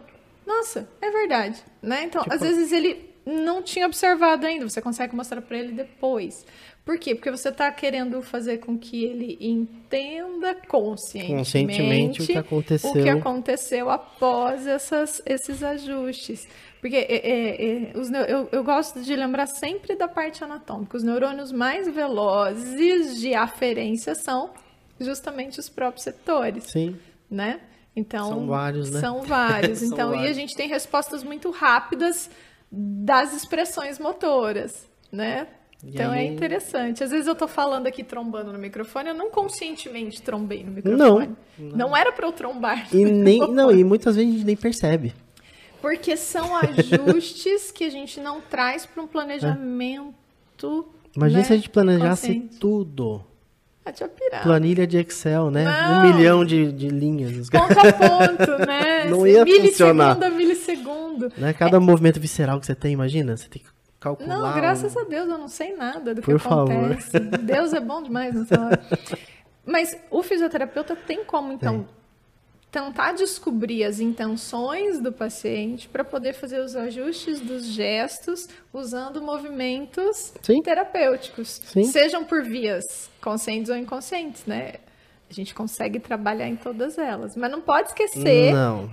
Nossa, 0.47 0.87
é 1.01 1.11
verdade, 1.11 1.65
né? 1.81 2.05
Então, 2.05 2.23
Tipo- 2.23 2.35
às 2.35 2.43
vezes 2.43 2.71
ele 2.73 3.09
não 3.25 3.63
tinha 3.63 3.87
observado 3.87 4.47
ainda, 4.47 4.69
você 4.69 4.83
consegue 4.83 5.17
mostrar 5.17 5.41
para 5.41 5.57
ele 5.59 5.73
depois. 5.73 6.45
Por 6.85 6.99
quê? 6.99 7.15
Porque 7.15 7.31
você 7.31 7.49
está 7.49 7.73
querendo 7.73 8.21
fazer 8.21 8.59
com 8.59 8.79
que 8.79 9.03
ele 9.03 9.39
entenda 9.41 10.55
conscientemente, 10.69 11.39
Conscientemente 11.39 12.23
o 12.23 12.27
que 12.27 12.37
aconteceu. 12.39 12.91
o 12.91 12.93
que 12.93 13.09
aconteceu 13.09 13.91
após 13.91 14.67
essas, 14.67 15.23
esses 15.25 15.63
ajustes. 15.63 16.47
Porque 16.83 16.97
é, 16.97 17.17
é, 17.17 17.67
é, 17.93 17.99
os 17.99 18.11
eu, 18.11 18.49
eu 18.53 18.63
gosto 18.63 19.01
de 19.01 19.17
lembrar 19.17 19.47
sempre 19.47 19.97
da 19.97 20.07
parte 20.07 20.45
anatômica. 20.45 20.97
Os 20.99 21.03
neurônios 21.03 21.51
mais 21.51 21.89
velozes 21.89 23.19
de 23.19 23.35
aferência 23.35 24.15
são 24.15 24.51
justamente 25.01 25.59
os 25.61 25.69
proprioceptores, 25.69 26.65
Sim. 26.65 26.97
né? 27.31 27.61
Então, 27.95 28.29
São 28.29 28.47
vários, 28.47 28.91
né? 28.91 29.01
São 29.01 29.23
vários. 29.23 29.79
São 29.81 29.89
Então, 29.89 30.11
e 30.11 30.15
a 30.15 30.19
vários. 30.19 30.37
gente 30.37 30.55
tem 30.55 30.69
respostas 30.69 31.23
muito 31.25 31.51
rápidas 31.51 32.29
das 32.71 33.33
expressões 33.35 33.99
motoras, 33.99 34.87
né? 35.11 35.47
E 35.85 35.91
Então 35.91 36.11
aí- 36.13 36.27
é 36.27 36.31
interessante. 36.31 37.03
Às 37.05 37.11
vezes 37.11 37.27
eu 37.27 37.35
tô 37.35 37.47
falando 37.47 37.87
aqui 37.87 38.03
trombando 38.03 38.53
no 38.53 38.59
microfone, 38.59 39.11
eu 39.11 39.15
não 39.15 39.31
conscientemente 39.31 40.21
trombei 40.23 40.65
no 40.65 40.73
microfone. 40.73 41.37
Não, 41.59 41.97
era 41.97 42.11
para 42.13 42.27
eu 42.27 42.33
trombar. 42.33 42.87
no 42.93 42.99
E 42.99 43.05
nem, 43.05 43.39
não, 43.39 43.49
microfone. 43.49 43.81
e 43.81 43.85
muitas 43.85 44.17
vezes 44.17 44.31
a 44.31 44.35
gente 44.35 44.47
nem 44.47 44.57
percebe. 44.57 45.15
Porque 45.81 46.17
são 46.17 46.51
ajustes 46.57 47.71
que 47.71 47.85
a 47.85 47.91
gente 47.91 48.21
não 48.21 48.41
traz 48.41 48.85
para 48.85 49.03
um 49.03 49.07
planejamento. 49.07 50.87
Imagina 51.15 51.41
né, 51.41 51.45
se 51.47 51.53
a 51.53 51.57
gente 51.57 51.71
planejasse 51.71 52.27
consciente. 52.29 52.57
tudo. 52.59 53.25
Ah, 53.87 53.93
tinha 53.93 54.09
pirado. 54.09 54.43
Planilha 54.43 54.85
de 54.87 54.99
Excel, 54.99 55.49
né? 55.51 55.65
Não. 55.65 56.01
Um 56.11 56.13
milhão 56.17 56.45
de, 56.45 56.73
de 56.73 56.89
linhas. 56.89 57.49
Ponto 57.51 57.73
a 57.79 57.93
ponto, 57.93 58.67
né? 58.67 59.05
Não 59.09 59.25
ia 59.27 59.45
milissegundo 59.45 59.69
funcionar. 60.03 60.23
a 60.25 60.31
milissegundo. 60.31 61.33
né? 61.39 61.53
Cada 61.53 61.79
movimento 61.79 62.19
visceral 62.19 62.59
que 62.59 62.67
você 62.67 62.75
tem, 62.75 62.93
imagina, 62.93 63.37
você 63.37 63.49
tem 63.49 63.63
que 63.63 63.69
calcular. 64.01 64.29
Não, 64.29 64.51
um- 64.51 64.55
graças 64.55 64.97
a 64.97 65.05
Deus 65.05 65.29
eu 65.29 65.39
não 65.39 65.47
sei 65.49 65.77
nada 65.77 66.15
do 66.15 66.21
que 66.21 66.27
Por 66.31 66.41
favor. 66.41 66.71
acontece. 66.73 67.19
Deus 67.21 67.73
é 67.73 67.81
bom 67.81 68.03
demais 68.03 68.35
nessa 68.35 68.59
hora. 68.61 68.81
Mas 69.65 69.97
o 70.11 70.23
fisioterapeuta 70.23 70.97
tem 70.97 71.25
como, 71.25 71.53
então, 71.53 71.87
tentar 72.77 73.13
descobrir 73.13 73.85
as 73.85 74.01
intenções 74.01 75.01
do 75.01 75.11
paciente 75.11 75.89
para 75.89 76.05
poder 76.05 76.35
fazer 76.35 76.61
os 76.61 76.77
ajustes 76.77 77.41
dos 77.41 77.65
gestos 77.65 78.47
usando 78.71 79.23
movimentos 79.23 80.35
Sim. 80.43 80.61
terapêuticos. 80.61 81.63
Sim. 81.65 81.85
Sejam 81.85 82.23
por 82.23 82.43
vias 82.43 82.85
conscientes 83.19 83.71
ou 83.71 83.77
inconscientes, 83.79 84.45
né? 84.45 84.75
A 85.31 85.33
gente 85.33 85.55
consegue 85.55 85.99
trabalhar 85.99 86.49
em 86.49 86.57
todas 86.57 86.99
elas. 86.99 87.35
Mas 87.35 87.51
não 87.51 87.63
pode 87.63 87.89
esquecer 87.89 88.53
Não. 88.53 88.91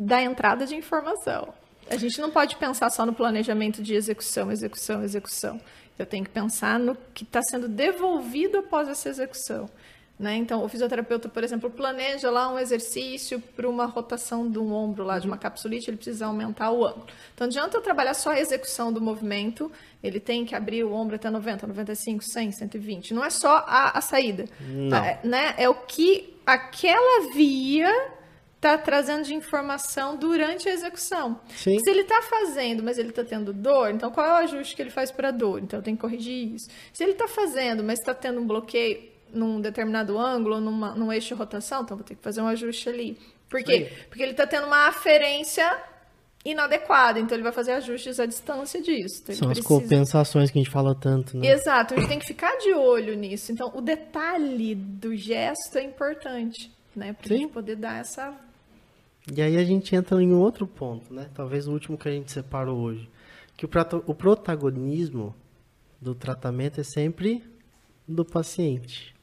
da 0.00 0.22
entrada 0.22 0.64
de 0.64 0.74
informação. 0.74 1.52
A 1.90 1.98
gente 1.98 2.18
não 2.22 2.30
pode 2.30 2.56
pensar 2.56 2.88
só 2.88 3.04
no 3.04 3.12
planejamento 3.12 3.82
de 3.82 3.94
execução, 3.94 4.50
execução, 4.50 5.04
execução. 5.04 5.60
Eu 5.98 6.06
tenho 6.06 6.24
que 6.24 6.30
pensar 6.30 6.78
no 6.78 6.96
que 7.12 7.24
está 7.24 7.42
sendo 7.42 7.68
devolvido 7.68 8.56
após 8.56 8.88
essa 8.88 9.10
execução. 9.10 9.68
Né? 10.16 10.36
Então, 10.36 10.64
o 10.64 10.68
fisioterapeuta, 10.68 11.28
por 11.28 11.42
exemplo, 11.42 11.68
planeja 11.68 12.30
lá 12.30 12.48
um 12.48 12.56
exercício 12.56 13.40
para 13.56 13.68
uma 13.68 13.84
rotação 13.84 14.48
de 14.48 14.60
um 14.60 14.72
ombro 14.72 15.02
lá, 15.02 15.18
de 15.18 15.26
uma 15.26 15.36
capsulite, 15.36 15.90
ele 15.90 15.96
precisa 15.96 16.26
aumentar 16.26 16.70
o 16.70 16.84
ângulo. 16.86 17.06
Então, 17.34 17.48
adianta 17.48 17.76
eu 17.76 17.80
trabalhar 17.80 18.14
só 18.14 18.30
a 18.30 18.38
execução 18.38 18.92
do 18.92 19.00
movimento, 19.00 19.72
ele 20.02 20.20
tem 20.20 20.44
que 20.44 20.54
abrir 20.54 20.84
o 20.84 20.92
ombro 20.92 21.16
até 21.16 21.28
90, 21.28 21.66
95, 21.66 22.22
100, 22.22 22.52
120. 22.52 23.12
Não 23.12 23.24
é 23.24 23.30
só 23.30 23.64
a, 23.66 23.98
a 23.98 24.00
saída. 24.00 24.44
Não. 24.60 24.96
É, 24.96 25.18
né? 25.24 25.54
é 25.58 25.68
o 25.68 25.74
que 25.74 26.36
aquela 26.46 27.32
via 27.32 27.92
está 28.54 28.78
trazendo 28.78 29.24
de 29.24 29.34
informação 29.34 30.16
durante 30.16 30.68
a 30.68 30.72
execução. 30.72 31.40
Sim. 31.56 31.78
Se 31.80 31.90
ele 31.90 32.00
está 32.00 32.22
fazendo, 32.22 32.82
mas 32.82 32.98
ele 32.98 33.10
está 33.10 33.24
tendo 33.24 33.52
dor, 33.52 33.90
então 33.90 34.10
qual 34.10 34.26
é 34.26 34.32
o 34.32 34.36
ajuste 34.36 34.74
que 34.74 34.80
ele 34.80 34.90
faz 34.90 35.10
para 35.10 35.30
dor? 35.30 35.60
Então 35.60 35.80
eu 35.80 35.82
tenho 35.82 35.96
que 35.96 36.00
corrigir 36.00 36.54
isso. 36.54 36.70
Se 36.92 37.02
ele 37.02 37.12
está 37.12 37.28
fazendo, 37.28 37.84
mas 37.84 37.98
está 37.98 38.14
tendo 38.14 38.40
um 38.40 38.46
bloqueio 38.46 39.13
num 39.34 39.60
determinado 39.60 40.18
ângulo, 40.18 40.60
numa, 40.60 40.94
num 40.94 41.12
eixo 41.12 41.28
de 41.28 41.34
rotação, 41.34 41.82
então 41.82 41.96
vou 41.96 42.04
ter 42.06 42.14
que 42.14 42.22
fazer 42.22 42.40
um 42.40 42.46
ajuste 42.46 42.88
ali. 42.88 43.18
Por 43.48 43.62
quê? 43.62 43.92
Porque 44.08 44.22
ele 44.22 44.32
está 44.32 44.46
tendo 44.46 44.66
uma 44.66 44.86
aferência 44.88 45.78
inadequada, 46.44 47.18
então 47.18 47.34
ele 47.36 47.42
vai 47.42 47.52
fazer 47.52 47.72
ajustes 47.72 48.20
à 48.20 48.26
distância 48.26 48.80
disso. 48.82 49.20
Então, 49.22 49.34
São 49.34 49.50
as 49.50 49.58
precisa- 49.58 49.80
compensações 49.80 50.50
que 50.50 50.58
a 50.58 50.62
gente 50.62 50.70
fala 50.70 50.94
tanto, 50.94 51.36
né? 51.38 51.46
Exato, 51.48 51.94
a 51.94 51.96
gente 51.98 52.08
tem 52.08 52.18
que 52.18 52.26
ficar 52.26 52.56
de 52.58 52.72
olho 52.74 53.14
nisso. 53.16 53.50
Então, 53.50 53.72
o 53.74 53.80
detalhe 53.80 54.74
do 54.74 55.16
gesto 55.16 55.78
é 55.78 55.82
importante, 55.84 56.70
né? 56.94 57.14
Pra 57.14 57.28
Sim. 57.28 57.38
gente 57.42 57.52
poder 57.52 57.76
dar 57.76 58.00
essa. 58.00 58.34
E 59.34 59.40
aí 59.40 59.56
a 59.56 59.64
gente 59.64 59.96
entra 59.96 60.22
em 60.22 60.34
outro 60.34 60.66
ponto, 60.66 61.14
né? 61.14 61.30
Talvez 61.34 61.66
o 61.66 61.72
último 61.72 61.96
que 61.96 62.08
a 62.08 62.12
gente 62.12 62.30
separou 62.30 62.78
hoje. 62.78 63.08
Que 63.56 63.64
o, 63.64 63.68
prato- 63.68 64.04
o 64.06 64.14
protagonismo 64.14 65.34
do 65.98 66.14
tratamento 66.14 66.78
é 66.78 66.84
sempre 66.84 67.42
do 68.06 68.22
paciente. 68.22 69.13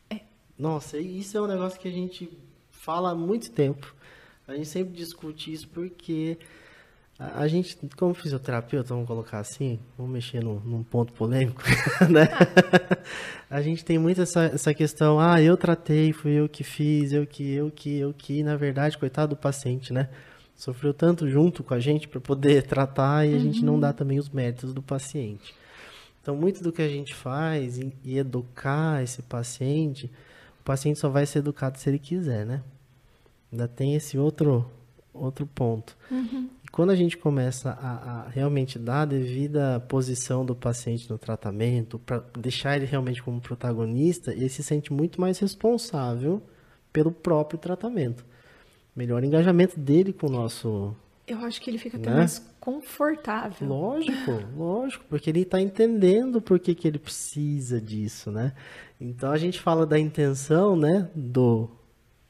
Nossa, 0.62 1.00
isso 1.00 1.36
é 1.36 1.42
um 1.42 1.48
negócio 1.48 1.80
que 1.80 1.88
a 1.88 1.92
gente 1.92 2.30
fala 2.70 3.10
há 3.10 3.16
muito 3.16 3.50
tempo. 3.50 3.96
A 4.48 4.54
gente 4.54 4.68
sempre 4.68 4.94
discute 4.94 5.52
isso 5.52 5.68
porque 5.68 6.38
a, 7.18 7.42
a 7.42 7.48
gente, 7.48 7.76
como 7.98 8.14
fisioterapeuta, 8.14 8.90
vamos 8.90 9.08
colocar 9.08 9.40
assim, 9.40 9.80
vamos 9.98 10.14
mexer 10.14 10.44
num, 10.44 10.60
num 10.60 10.84
ponto 10.84 11.14
polêmico, 11.14 11.64
né? 12.08 12.28
A 13.50 13.60
gente 13.64 13.84
tem 13.84 13.98
muito 13.98 14.22
essa, 14.22 14.44
essa 14.44 14.72
questão, 14.72 15.20
ah, 15.20 15.42
eu 15.42 15.58
tratei, 15.58 16.14
fui 16.14 16.34
eu 16.34 16.48
que 16.48 16.64
fiz, 16.64 17.12
eu 17.12 17.26
que, 17.26 17.54
eu 17.54 17.72
que, 17.72 17.98
eu 17.98 18.14
que, 18.14 18.44
na 18.44 18.56
verdade, 18.56 19.00
coitado 19.00 19.34
do 19.34 19.42
paciente, 19.42 19.92
né? 19.92 20.10
Sofreu 20.56 20.94
tanto 20.94 21.28
junto 21.28 21.64
com 21.64 21.74
a 21.74 21.80
gente 21.80 22.08
para 22.08 22.22
poder 22.22 22.62
tratar 22.70 23.28
e 23.28 23.34
a 23.34 23.40
gente 23.40 23.66
não 23.66 23.80
dá 23.80 23.92
também 23.94 24.20
os 24.20 24.30
méritos 24.30 24.76
do 24.76 24.84
paciente. 24.84 25.56
Então, 26.22 26.36
muito 26.36 26.62
do 26.62 26.72
que 26.72 26.84
a 26.84 26.88
gente 26.88 27.16
faz 27.16 27.80
e 27.80 28.16
educar 28.16 29.02
esse 29.02 29.24
paciente, 29.24 30.08
o 30.62 30.64
paciente 30.64 31.00
só 31.00 31.10
vai 31.10 31.26
ser 31.26 31.40
educado 31.40 31.78
se 31.80 31.90
ele 31.90 31.98
quiser, 31.98 32.46
né? 32.46 32.62
Ainda 33.52 33.68
tem 33.68 33.96
esse 33.96 34.18
outro, 34.18 34.70
outro 35.12 35.46
ponto. 35.48 35.98
E 36.64 36.70
quando 36.72 36.92
a 36.92 36.96
gente 36.96 37.18
começa 37.18 37.72
a, 37.72 38.22
a 38.22 38.30
realmente 38.30 38.78
dar 38.80 39.02
a 39.02 39.06
devida 39.06 39.80
posição 39.90 40.46
do 40.46 40.56
paciente 40.56 41.10
no 41.10 41.18
tratamento, 41.18 41.98
para 42.00 42.24
deixar 42.40 42.78
ele 42.78 42.86
realmente 42.86 43.22
como 43.24 43.42
protagonista, 43.42 44.32
ele 44.32 44.48
se 44.50 44.64
sente 44.64 44.94
muito 44.94 45.20
mais 45.20 45.40
responsável 45.40 46.42
pelo 46.94 47.12
próprio 47.12 47.60
tratamento. 47.60 48.24
Melhor 48.96 49.24
engajamento 49.24 49.80
dele 49.80 50.14
com 50.14 50.28
o 50.28 50.30
nosso. 50.30 50.96
Eu 51.28 51.40
acho 51.40 51.60
que 51.62 51.70
ele 51.72 51.78
fica 51.78 51.98
até 51.98 52.10
Né? 52.10 52.18
mais 52.18 52.40
confortável. 52.60 53.68
Lógico, 53.68 54.32
lógico, 54.56 55.06
porque 55.10 55.30
ele 55.30 55.42
está 55.42 55.60
entendendo 55.60 56.42
por 56.42 56.60
que, 56.60 56.76
que 56.76 56.88
ele 56.88 57.00
precisa 57.00 57.82
disso, 57.82 58.32
né? 58.32 58.54
Então 59.02 59.32
a 59.32 59.38
gente 59.38 59.60
fala 59.60 59.86
da 59.86 59.98
intenção, 59.98 60.76
né, 60.76 61.10
do 61.16 61.68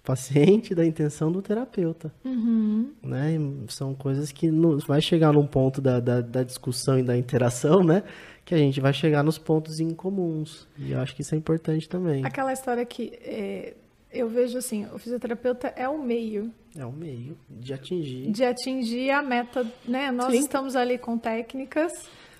paciente 0.03 0.71
e 0.71 0.75
da 0.75 0.85
intenção 0.85 1.31
do 1.31 1.41
terapeuta. 1.41 2.11
Uhum. 2.23 2.91
Né? 3.03 3.35
E 3.35 3.71
são 3.71 3.93
coisas 3.93 4.31
que 4.31 4.49
no, 4.49 4.79
vai 4.79 5.01
chegar 5.01 5.31
num 5.33 5.45
ponto 5.45 5.81
da, 5.81 5.99
da, 5.99 6.21
da, 6.21 6.43
discussão 6.43 6.97
e 6.97 7.03
da 7.03 7.17
interação, 7.17 7.83
né? 7.83 8.03
Que 8.43 8.55
a 8.55 8.57
gente 8.57 8.81
vai 8.81 8.93
chegar 8.93 9.23
nos 9.23 9.37
pontos 9.37 9.79
incomuns. 9.79 10.67
E 10.77 10.91
eu 10.93 10.99
acho 10.99 11.15
que 11.15 11.21
isso 11.21 11.35
é 11.35 11.37
importante 11.37 11.87
também. 11.87 12.25
Aquela 12.25 12.51
história 12.51 12.83
que 12.83 13.13
é, 13.21 13.75
eu 14.11 14.27
vejo 14.27 14.57
assim, 14.57 14.87
o 14.93 14.97
fisioterapeuta 14.97 15.67
é 15.75 15.87
o 15.87 16.01
meio. 16.01 16.51
É 16.75 16.85
o 16.85 16.91
meio 16.91 17.37
de 17.49 17.73
atingir. 17.73 18.31
De 18.31 18.43
atingir 18.43 19.11
a 19.11 19.21
meta, 19.21 19.65
né? 19.87 20.09
Nós 20.09 20.31
Sim. 20.31 20.39
estamos 20.39 20.75
ali 20.75 20.97
com 20.97 21.17
técnicas 21.17 21.91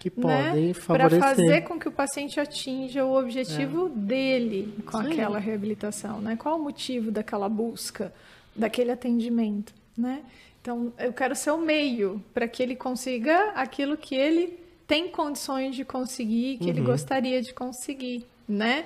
que 0.02 0.10
podem 0.10 0.70
né? 0.70 0.74
favorecer. 0.74 1.20
Para 1.20 1.30
fazer 1.30 1.62
com 1.62 1.80
que 1.80 1.88
o 1.88 1.92
paciente 1.92 2.40
atinja 2.40 3.06
o 3.06 3.16
objetivo 3.16 3.86
é. 3.86 3.90
dele 4.00 4.74
com 4.84 5.00
Sim. 5.00 5.12
aquela 5.12 5.38
reabilitação, 5.38 6.20
né? 6.20 6.36
Qual 6.36 6.58
o 6.58 6.64
motivo 6.64 7.12
daquela 7.12 7.48
busca, 7.48 8.12
daquele 8.56 8.90
atendimento, 8.90 9.72
né? 9.96 10.24
Então, 10.60 10.92
eu 10.98 11.14
quero 11.14 11.36
ser 11.36 11.52
o 11.52 11.60
meio 11.60 12.24
para 12.34 12.48
que 12.48 12.64
ele 12.64 12.76
consiga 12.76 13.52
aquilo 13.52 13.96
que 13.96 14.16
ele 14.16 14.60
tem 14.88 15.08
condições 15.08 15.76
de 15.76 15.86
conseguir, 15.86 16.58
que 16.58 16.64
uhum. 16.64 16.70
ele 16.72 16.82
gostaria 16.82 17.40
de 17.40 17.54
conseguir, 17.54 18.26
né? 18.50 18.86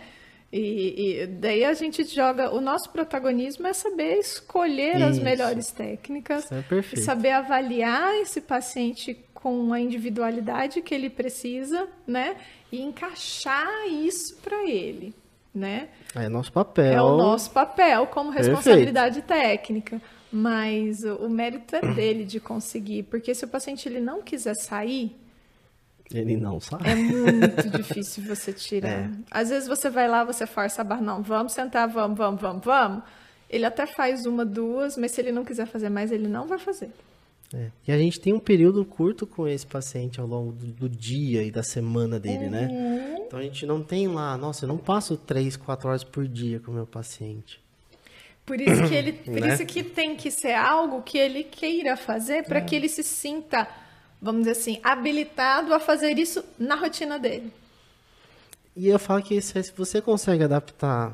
E, 0.51 1.21
e, 1.21 1.27
daí 1.27 1.63
a 1.63 1.73
gente 1.73 2.03
joga. 2.03 2.53
O 2.53 2.59
nosso 2.59 2.89
protagonismo 2.89 3.67
é 3.67 3.73
saber 3.73 4.19
escolher 4.19 4.97
Isso. 4.97 5.05
as 5.05 5.19
melhores 5.19 5.71
técnicas, 5.71 6.49
é 6.51 6.95
saber 6.97 7.31
avaliar 7.31 8.13
esse 8.15 8.41
paciente 8.41 9.24
com 9.45 9.71
a 9.71 9.79
individualidade 9.79 10.81
que 10.81 10.95
ele 10.95 11.07
precisa, 11.07 11.87
né? 12.07 12.35
E 12.71 12.81
encaixar 12.81 13.87
isso 13.87 14.37
para 14.37 14.67
ele, 14.67 15.13
né? 15.53 15.89
É 16.15 16.27
nosso 16.27 16.51
papel. 16.51 16.91
É 16.91 16.99
o 16.99 17.15
nosso 17.15 17.51
papel 17.51 18.07
como 18.07 18.31
responsabilidade 18.31 19.21
Perfeito. 19.21 19.47
técnica. 19.47 20.01
Mas 20.31 21.03
o, 21.03 21.29
mérito 21.29 21.75
é 21.75 21.93
dele 21.93 22.25
de 22.25 22.39
conseguir, 22.39 23.03
porque 23.03 23.35
se 23.35 23.45
o 23.45 23.47
paciente 23.47 23.87
ele 23.87 23.99
não 23.99 24.23
quiser 24.23 24.55
sair, 24.55 25.15
ele 26.11 26.37
não 26.37 26.59
sai. 26.59 26.79
É 26.83 26.95
muito 26.95 27.69
difícil 27.69 28.23
você 28.23 28.51
tirar. 28.51 28.89
É. 28.97 29.09
Às 29.29 29.49
vezes 29.49 29.67
você 29.67 29.91
vai 29.91 30.07
lá, 30.07 30.23
você 30.23 30.47
força 30.47 30.81
a 30.81 30.83
barra, 30.83 31.01
não, 31.01 31.21
vamos 31.21 31.53
sentar, 31.53 31.87
vamos, 31.87 32.17
vamos, 32.17 32.41
vamos, 32.41 32.65
vamos. 32.65 33.03
Ele 33.47 33.63
até 33.63 33.85
faz 33.85 34.25
uma, 34.25 34.43
duas, 34.43 34.97
mas 34.97 35.11
se 35.11 35.21
ele 35.21 35.31
não 35.31 35.45
quiser 35.45 35.67
fazer 35.67 35.89
mais, 35.89 36.11
ele 36.11 36.27
não 36.27 36.47
vai 36.47 36.57
fazer. 36.57 36.89
É. 37.55 37.71
E 37.87 37.91
a 37.91 37.97
gente 37.97 38.19
tem 38.19 38.33
um 38.33 38.39
período 38.39 38.83
curto 38.83 39.25
com 39.25 39.47
esse 39.47 39.65
paciente 39.65 40.19
ao 40.19 40.27
longo 40.27 40.51
do, 40.51 40.65
do 40.65 40.89
dia 40.89 41.41
e 41.41 41.49
da 41.49 41.63
semana 41.63 42.19
dele, 42.19 42.49
né? 42.49 42.67
uhum. 42.67 42.95
né? 42.95 43.21
Então 43.25 43.39
a 43.39 43.41
gente 43.41 43.65
não 43.65 43.81
tem 43.81 44.09
lá, 44.09 44.37
nossa, 44.37 44.65
eu 44.65 44.67
não 44.67 44.77
passo 44.77 45.15
três, 45.15 45.55
quatro 45.55 45.87
horas 45.87 46.03
por 46.03 46.27
dia 46.27 46.59
com 46.59 46.71
o 46.71 46.73
meu 46.73 46.85
paciente. 46.85 47.63
Por 48.45 48.59
isso 48.59 48.87
que 48.87 48.93
ele, 48.93 49.13
por 49.23 49.39
né? 49.39 49.53
isso 49.53 49.65
que 49.65 49.83
tem 49.83 50.17
que 50.17 50.29
ser 50.29 50.53
algo 50.53 51.01
que 51.01 51.17
ele 51.17 51.45
queira 51.45 51.95
fazer 51.95 52.43
para 52.43 52.59
é. 52.59 52.61
que 52.61 52.75
ele 52.75 52.89
se 52.89 53.03
sinta, 53.03 53.67
vamos 54.21 54.41
dizer 54.41 54.51
assim, 54.51 54.79
habilitado 54.83 55.73
a 55.73 55.79
fazer 55.79 56.19
isso 56.19 56.43
na 56.59 56.75
rotina 56.75 57.17
dele. 57.17 57.51
E 58.75 58.89
eu 58.89 58.99
falo 58.99 59.23
que 59.23 59.39
se 59.39 59.71
você 59.71 60.01
consegue 60.01 60.43
adaptar 60.43 61.13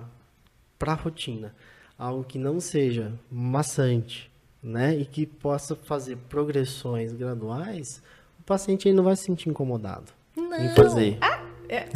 para 0.79 0.93
a 0.93 0.95
rotina 0.95 1.55
algo 1.97 2.23
que 2.23 2.39
não 2.39 2.59
seja 2.59 3.13
maçante, 3.29 4.30
né, 4.63 4.95
e 4.95 5.05
que 5.05 5.25
possa 5.25 5.75
fazer 5.75 6.17
progressões 6.29 7.13
graduais, 7.13 8.01
o 8.39 8.43
paciente 8.43 8.87
aí 8.87 8.93
não 8.93 9.03
vai 9.03 9.15
se 9.15 9.23
sentir 9.23 9.49
incomodado 9.49 10.11
não. 10.35 10.57
em 10.57 10.69
fazer. 10.69 11.17
Ah, 11.21 11.41
é, 11.67 11.87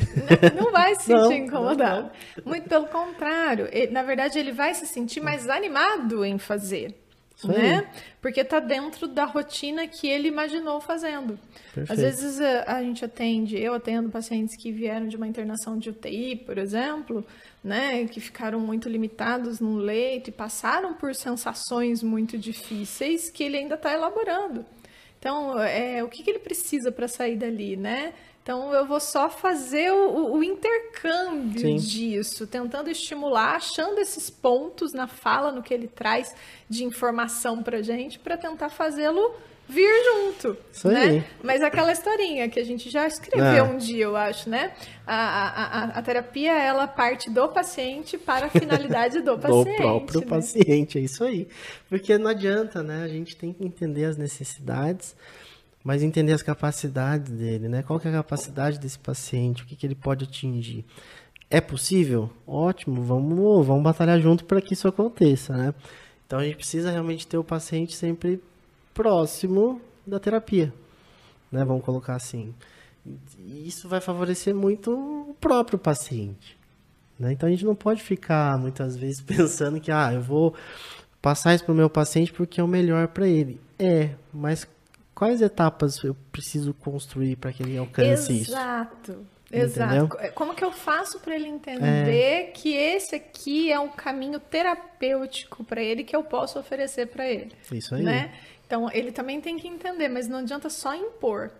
não 0.55 0.71
vai 0.71 0.95
se 0.95 1.03
sentir 1.11 1.19
não, 1.19 1.31
incomodado. 1.33 2.03
Não, 2.03 2.11
não. 2.37 2.45
Muito 2.45 2.69
pelo 2.69 2.87
contrário. 2.87 3.67
Ele, 3.71 3.91
na 3.91 4.03
verdade, 4.03 4.39
ele 4.39 4.51
vai 4.51 4.73
se 4.73 4.87
sentir 4.87 5.19
mais 5.19 5.49
animado 5.49 6.23
em 6.23 6.37
fazer. 6.37 6.95
Isso 7.35 7.47
né? 7.49 7.79
Aí. 7.79 8.01
Porque 8.21 8.41
está 8.41 8.59
dentro 8.59 9.07
da 9.07 9.25
rotina 9.25 9.85
que 9.87 10.07
ele 10.07 10.27
imaginou 10.27 10.79
fazendo. 10.79 11.37
Perfeito. 11.73 11.91
Às 11.91 11.99
vezes 11.99 12.39
a, 12.39 12.77
a, 12.77 12.81
gente 12.81 13.03
atende, 13.03 13.61
eu 13.61 13.73
atendo 13.73 14.09
pacientes 14.09 14.55
que 14.55 14.71
vieram 14.71 15.07
de 15.07 15.17
uma 15.17 15.27
internação 15.27 15.77
de 15.77 15.89
UTI, 15.89 16.37
por 16.37 16.57
exemplo, 16.57 17.25
né, 17.65 18.05
que 18.05 18.21
ficaram 18.21 18.59
muito 18.59 18.87
limitados 18.87 19.59
no 19.59 19.75
leito 19.75 20.29
e 20.29 20.31
passaram 20.31 20.93
por 20.93 21.15
sensações 21.15 22.03
muito 22.03 22.37
difíceis 22.37 23.27
que 23.31 23.43
ele 23.43 23.57
ainda 23.57 23.73
está 23.73 23.91
elaborando. 23.91 24.63
Então, 25.17 25.59
é, 25.59 26.03
o 26.03 26.07
que, 26.07 26.21
que 26.21 26.29
ele 26.29 26.37
precisa 26.37 26.91
para 26.91 27.07
sair 27.07 27.35
dali, 27.35 27.75
né? 27.75 28.13
Então 28.43 28.71
eu 28.71 28.85
vou 28.85 28.99
só 28.99 29.27
fazer 29.27 29.91
o, 29.91 30.35
o 30.35 30.43
intercâmbio 30.43 31.59
Sim. 31.59 31.75
disso, 31.77 32.45
tentando 32.45 32.91
estimular, 32.91 33.55
achando 33.55 33.99
esses 33.99 34.29
pontos 34.29 34.93
na 34.93 35.07
fala, 35.07 35.51
no 35.51 35.63
que 35.63 35.73
ele 35.73 35.87
traz 35.87 36.35
de 36.69 36.83
informação 36.83 37.63
para 37.63 37.81
gente, 37.81 38.19
para 38.19 38.37
tentar 38.37 38.69
fazê-lo 38.69 39.33
vir 39.67 39.89
junto, 40.03 40.57
Isso 40.71 40.87
né? 40.87 41.01
Aí. 41.01 41.23
Mas 41.43 41.61
aquela 41.61 41.91
historinha 41.91 42.47
que 42.47 42.59
a 42.59 42.63
gente 42.63 42.89
já 42.89 43.07
escreveu 43.07 43.43
é. 43.43 43.63
um 43.63 43.77
dia, 43.77 44.03
eu 44.03 44.15
acho, 44.15 44.49
né? 44.49 44.73
A, 45.05 45.15
a, 45.15 45.47
a, 45.49 45.83
a, 45.99 46.01
terapia, 46.01 46.51
ela 46.51 46.87
parte 46.87 47.29
do 47.29 47.47
paciente 47.49 48.17
para 48.17 48.45
a 48.45 48.49
finalidade 48.49 49.21
do 49.21 49.37
paciente. 49.39 49.71
do 49.71 49.75
próprio 49.77 50.19
né? 50.21 50.27
paciente, 50.27 50.97
é 50.97 51.01
isso 51.01 51.23
aí. 51.23 51.47
Porque 51.89 52.17
não 52.17 52.29
adianta, 52.29 52.83
né? 52.83 53.03
A 53.03 53.07
gente 53.07 53.35
tem 53.35 53.51
que 53.51 53.65
entender 53.65 54.05
as 54.05 54.17
necessidades, 54.17 55.15
mas 55.83 56.03
entender 56.03 56.33
as 56.33 56.43
capacidades 56.43 57.31
dele, 57.31 57.67
né? 57.67 57.83
Qual 57.83 57.99
que 57.99 58.07
é 58.07 58.11
a 58.11 58.15
capacidade 58.15 58.79
desse 58.79 58.99
paciente, 58.99 59.63
o 59.63 59.65
que, 59.65 59.75
que 59.75 59.85
ele 59.85 59.95
pode 59.95 60.25
atingir. 60.25 60.85
É 61.49 61.61
possível? 61.61 62.29
Ótimo, 62.45 63.03
vamos, 63.03 63.65
vamos 63.65 63.83
batalhar 63.83 64.19
junto 64.19 64.45
para 64.45 64.61
que 64.61 64.73
isso 64.73 64.87
aconteça, 64.87 65.55
né? 65.55 65.73
Então 66.25 66.39
a 66.39 66.43
gente 66.43 66.55
precisa 66.55 66.91
realmente 66.91 67.27
ter 67.27 67.37
o 67.37 67.43
paciente 67.43 67.95
sempre 67.95 68.41
próximo 68.95 69.79
da 70.07 70.19
terapia, 70.19 70.73
né? 71.51 71.63
Vamos 71.63 71.83
colocar 71.83 72.15
assim. 72.15 72.55
E 73.37 73.67
isso 73.67 73.87
vai 73.87 74.01
favorecer 74.01 74.55
muito 74.55 74.91
o 74.91 75.35
próprio 75.39 75.77
paciente. 75.77 76.57
Né? 77.19 77.33
Então 77.33 77.47
a 77.47 77.51
gente 77.51 77.65
não 77.65 77.75
pode 77.75 78.01
ficar 78.01 78.57
muitas 78.57 78.95
vezes 78.97 79.21
pensando 79.21 79.79
que 79.79 79.91
ah, 79.91 80.11
eu 80.13 80.21
vou 80.21 80.55
passar 81.21 81.53
isso 81.53 81.65
para 81.65 81.73
o 81.73 81.75
meu 81.75 81.89
paciente 81.89 82.33
porque 82.33 82.59
é 82.59 82.63
o 82.63 82.67
melhor 82.67 83.09
para 83.09 83.27
ele. 83.27 83.59
É, 83.77 84.11
mas 84.33 84.65
quais 85.13 85.41
etapas 85.41 86.01
eu 86.03 86.15
preciso 86.31 86.73
construir 86.73 87.35
para 87.35 87.51
que 87.51 87.61
ele 87.61 87.77
alcance 87.77 88.31
Exato. 88.31 88.41
isso? 88.41 88.51
Exato. 88.51 89.35
Exato. 89.51 90.17
Como 90.33 90.55
que 90.55 90.63
eu 90.63 90.71
faço 90.71 91.19
para 91.19 91.35
ele 91.35 91.47
entender 91.47 92.41
é... 92.41 92.43
que 92.45 92.73
esse 92.73 93.15
aqui 93.15 93.71
é 93.71 93.79
um 93.79 93.89
caminho 93.89 94.39
terapêutico 94.39 95.63
para 95.63 95.81
ele 95.81 96.03
que 96.03 96.15
eu 96.15 96.23
posso 96.23 96.59
oferecer 96.59 97.07
para 97.07 97.29
ele? 97.29 97.51
Isso 97.71 97.95
aí. 97.95 98.03
Né? 98.03 98.33
Então 98.65 98.89
ele 98.91 99.11
também 99.11 99.39
tem 99.39 99.57
que 99.57 99.67
entender, 99.67 100.09
mas 100.09 100.27
não 100.27 100.39
adianta 100.39 100.69
só 100.69 100.95
impor. 100.95 101.51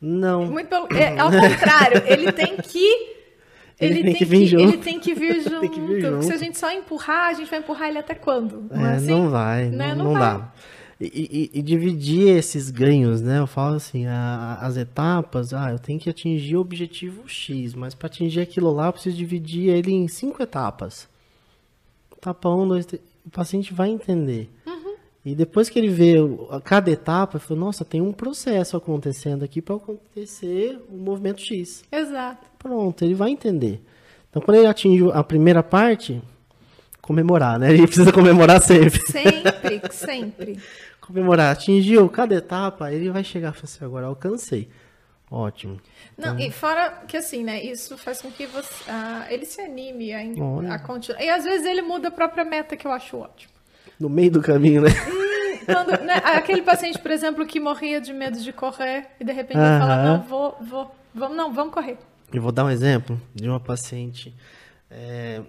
Não. 0.00 0.46
Muito 0.46 0.68
pelo, 0.68 0.92
é, 0.92 1.18
ao 1.18 1.30
contrário, 1.30 2.02
ele 2.06 2.32
tem 2.32 2.56
que 2.56 3.16
ele, 3.80 4.00
ele, 4.00 4.02
tem, 4.04 4.14
que 4.14 4.24
vir 4.24 4.46
junto. 4.46 4.62
Ele 4.62 4.76
tem 4.78 5.00
que 5.00 5.14
vir 5.14 5.40
junto. 5.42 5.70
que 5.70 5.80
vir 5.80 6.00
junto. 6.00 6.24
Se 6.24 6.32
a 6.32 6.36
gente 6.36 6.58
só 6.58 6.70
empurrar, 6.72 7.30
a 7.30 7.32
gente 7.34 7.50
vai 7.50 7.60
empurrar 7.60 7.88
ele 7.88 7.98
até 7.98 8.14
quando? 8.14 8.68
Não, 8.70 8.86
é, 8.86 8.92
é 8.92 8.96
assim? 8.96 9.06
não 9.06 9.30
vai, 9.30 9.70
né? 9.70 9.88
não, 9.88 9.96
não, 9.96 10.04
não 10.06 10.12
vai. 10.12 10.38
dá. 10.38 10.52
E, 11.00 11.50
e, 11.52 11.58
e, 11.58 11.62
dividir 11.62 12.28
esses 12.28 12.70
ganhos, 12.70 13.20
né? 13.20 13.40
Eu 13.40 13.46
falo 13.48 13.74
assim, 13.74 14.06
a, 14.06 14.58
as 14.60 14.76
etapas, 14.76 15.52
ah, 15.52 15.72
eu 15.72 15.78
tenho 15.78 15.98
que 15.98 16.08
atingir 16.08 16.56
o 16.56 16.60
objetivo 16.60 17.28
X, 17.28 17.74
mas 17.74 17.92
para 17.92 18.06
atingir 18.06 18.40
aquilo 18.40 18.70
lá, 18.72 18.86
eu 18.86 18.92
preciso 18.92 19.16
dividir 19.16 19.70
ele 19.70 19.90
em 19.90 20.06
cinco 20.06 20.40
etapas. 20.40 21.08
Etapa 22.16 22.48
1, 22.48 22.62
um, 22.62 22.68
2, 22.68 22.86
3, 22.86 23.02
o 23.26 23.30
paciente 23.30 23.74
vai 23.74 23.88
entender. 23.88 24.48
E 25.24 25.34
depois 25.34 25.68
que 25.68 25.78
ele 25.78 25.88
vê 25.88 26.16
cada 26.64 26.90
etapa, 26.90 27.36
ele 27.36 27.44
fala, 27.44 27.60
nossa, 27.60 27.84
tem 27.84 28.00
um 28.00 28.12
processo 28.12 28.76
acontecendo 28.76 29.44
aqui 29.44 29.62
para 29.62 29.76
acontecer 29.76 30.80
o 30.90 30.96
movimento 30.96 31.40
X. 31.40 31.84
Exato. 31.92 32.46
Pronto, 32.58 33.04
ele 33.04 33.14
vai 33.14 33.30
entender. 33.30 33.80
Então, 34.28 34.42
quando 34.42 34.56
ele 34.56 34.66
atinge 34.66 35.04
a 35.12 35.22
primeira 35.22 35.62
parte, 35.62 36.20
comemorar, 37.00 37.58
né? 37.58 37.70
Ele 37.74 37.86
precisa 37.86 38.12
comemorar 38.12 38.62
sempre. 38.62 39.00
Sempre, 39.02 39.92
sempre 39.92 40.58
comemorar. 41.02 41.52
Atingiu 41.52 42.08
cada 42.08 42.34
etapa, 42.36 42.90
ele 42.92 43.10
vai 43.10 43.22
chegar 43.22 43.50
e 43.50 43.52
falar 43.52 43.64
assim, 43.64 43.84
agora 43.84 44.06
alcancei. 44.06 44.70
Ótimo. 45.30 45.80
Não, 46.16 46.34
então... 46.34 46.46
e 46.46 46.50
fora 46.50 47.02
que 47.08 47.16
assim, 47.16 47.42
né? 47.42 47.62
Isso 47.62 47.96
faz 47.96 48.20
com 48.22 48.30
que 48.30 48.46
você, 48.46 48.84
uh, 48.84 49.30
ele 49.30 49.46
se 49.46 49.60
anime 49.60 50.12
a, 50.12 50.74
a, 50.74 50.78
continuar. 50.78 51.22
E 51.22 51.28
às 51.28 51.44
vezes 51.44 51.66
ele 51.66 51.82
muda 51.82 52.08
a 52.08 52.10
própria 52.10 52.44
meta, 52.44 52.76
que 52.76 52.86
eu 52.86 52.92
acho 52.92 53.16
ótimo. 53.16 53.51
No 54.02 54.08
meio 54.08 54.32
do 54.32 54.42
caminho, 54.42 54.82
né? 54.82 54.90
Hum, 54.90 55.64
quando, 55.64 56.02
né 56.02 56.14
aquele 56.24 56.62
paciente, 56.62 56.98
por 56.98 57.10
exemplo, 57.10 57.46
que 57.46 57.60
morria 57.60 58.00
de 58.00 58.12
medo 58.12 58.38
de 58.38 58.52
correr 58.52 59.06
e 59.20 59.24
de 59.24 59.32
repente 59.32 59.58
-huh. 59.58 59.78
fala, 59.78 60.02
não, 60.02 60.22
vou, 60.22 60.56
vou, 60.60 60.94
vamos, 61.14 61.36
não, 61.36 61.52
vamos 61.52 61.72
correr. 61.72 61.98
Eu 62.32 62.42
vou 62.42 62.50
dar 62.50 62.64
um 62.64 62.70
exemplo 62.70 63.20
de 63.32 63.48
uma 63.48 63.60
paciente. 63.60 64.34
É, 64.90 65.40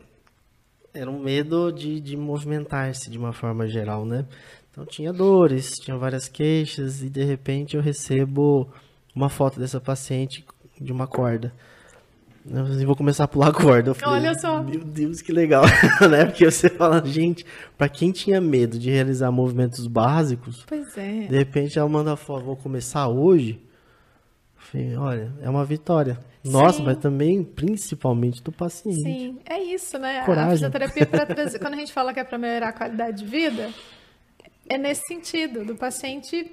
era 0.93 1.09
um 1.09 1.19
medo 1.19 1.71
de, 1.71 1.99
de 1.99 2.15
movimentar-se 2.15 3.09
de 3.09 3.17
uma 3.17 3.33
forma 3.33 3.67
geral, 3.67 4.05
né? 4.05 4.25
Então 4.69 4.85
tinha 4.85 5.11
dores, 5.11 5.71
tinha 5.79 5.97
várias 5.97 6.27
queixas 6.27 7.01
e 7.01 7.09
de 7.09 7.23
repente 7.23 7.75
eu 7.75 7.81
recebo 7.81 8.67
uma 9.15 9.29
foto 9.29 9.59
dessa 9.59 9.79
paciente 9.79 10.45
de 10.79 10.91
uma 10.91 11.07
corda. 11.07 11.53
Eu 12.45 12.85
vou 12.85 12.95
começar 12.95 13.23
a 13.23 13.27
pular 13.27 13.53
corda. 13.53 13.93
Falei, 13.93 14.21
Olha 14.27 14.37
só. 14.37 14.61
Meu 14.61 14.83
Deus, 14.83 15.21
que 15.21 15.31
legal, 15.31 15.63
né? 16.11 16.25
Porque 16.25 16.43
você 16.49 16.69
fala, 16.69 17.01
gente, 17.05 17.45
para 17.77 17.87
quem 17.87 18.11
tinha 18.11 18.41
medo 18.41 18.77
de 18.77 18.89
realizar 18.89 19.31
movimentos 19.31 19.87
básicos, 19.87 20.65
Pois 20.67 20.97
é. 20.97 21.27
de 21.27 21.37
repente 21.37 21.79
ela 21.79 21.87
manda 21.87 22.15
foto, 22.17 22.43
vou 22.45 22.57
começar 22.57 23.07
hoje. 23.07 23.61
Falei, 24.57 24.95
olha, 24.97 25.31
é 25.41 25.49
uma 25.49 25.63
vitória. 25.63 26.17
Nossa, 26.43 26.79
Sim. 26.79 26.83
mas 26.83 26.97
também, 26.97 27.43
principalmente 27.43 28.43
do 28.43 28.51
paciente. 28.51 29.01
Sim, 29.01 29.37
é 29.45 29.59
isso, 29.63 29.97
né? 29.97 30.19
A 30.19 30.25
Coragem. 30.25 30.51
fisioterapia 30.53 31.05
para 31.05 31.25
trazer. 31.33 31.59
Quando 31.59 31.75
a 31.75 31.77
gente 31.77 31.93
fala 31.93 32.13
que 32.13 32.19
é 32.19 32.23
para 32.25 32.37
melhorar 32.37 32.69
a 32.69 32.73
qualidade 32.73 33.23
de 33.23 33.25
vida, 33.25 33.69
é 34.67 34.77
nesse 34.77 35.07
sentido, 35.07 35.63
do 35.63 35.75
paciente 35.75 36.51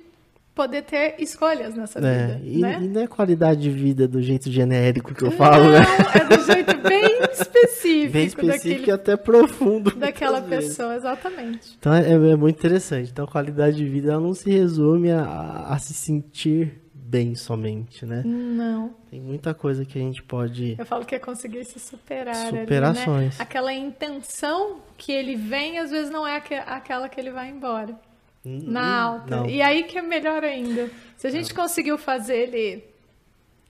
poder 0.55 0.83
ter 0.83 1.15
escolhas 1.19 1.75
nessa 1.75 1.99
É, 2.01 2.27
vida. 2.27 2.41
e, 2.45 2.59
né? 2.59 2.79
e 2.83 2.89
não 2.89 3.01
é 3.03 3.07
qualidade 3.07 3.61
de 3.63 3.71
vida 3.71 4.07
do 4.09 4.21
jeito 4.21 4.51
genérico 4.51 5.15
que 5.15 5.23
eu 5.25 5.31
falo, 5.31 5.65
Não, 5.65 5.71
né? 5.73 5.81
é 6.15 6.37
do 6.37 6.45
jeito 6.45 6.77
bem 6.79 7.05
específico, 7.33 8.13
Bem 8.13 8.27
específico 8.27 8.67
e 8.67 8.69
daquele, 8.77 8.91
até 8.93 9.17
profundo. 9.17 9.91
daquela 9.97 10.41
muitas 10.41 10.59
vezes. 10.59 10.77
pessoa, 10.77 10.95
exatamente. 10.97 11.77
Então 11.79 11.93
é, 11.95 12.11
é 12.13 12.37
muito 12.37 12.59
interessante. 12.59 13.11
Então 13.11 13.25
a 13.25 13.29
qualidade 13.29 13.77
de 13.77 13.85
vida 13.87 14.13
ela 14.13 14.21
não 14.21 14.35
se 14.35 14.51
resume 14.51 15.11
a, 15.11 15.23
a- 15.23 15.75
a 15.75 15.79
se 15.79 15.95
sentir 15.95 16.81
bem 16.95 17.35
somente, 17.35 18.07
né? 18.07 18.23
Não. 18.25 18.95
Tem 19.11 19.21
muita 19.21 19.53
coisa 19.53 19.85
que 19.85 19.99
a 19.99 20.03
gente 20.03 20.23
pode. 20.23 20.77
Eu 20.79 20.87
falo 20.87 21.05
que 21.05 21.15
é 21.15 21.19
conseguir 21.19 21.65
se 21.65 21.81
superar. 21.81 22.37
ali, 22.37 22.53
né? 22.53 22.61
Superações. 22.63 23.41
Aquela 23.41 23.73
intenção 23.73 24.77
que 24.97 25.11
ele 25.11 25.35
vem, 25.35 25.79
às 25.79 25.91
vezes 25.91 26.11
não 26.11 26.27
é 26.27 26.37
aque- 26.37 26.55
aquela 26.55 27.09
que 27.09 27.19
ele 27.21 27.31
vai 27.33 27.49
embora. 27.51 27.99
Na 28.45 29.03
alta. 29.03 29.37
Não. 29.37 29.47
E 29.47 29.61
aí 29.61 29.85
que 29.85 29.99
é 29.99 30.03
melhor 30.03 30.43
ainda. 30.45 30.91
Se 31.17 31.27
a 31.27 31.31
gente 31.31 31.53
conseguiu 31.53 31.99
fazer 31.99 32.37
ele, 32.37 32.85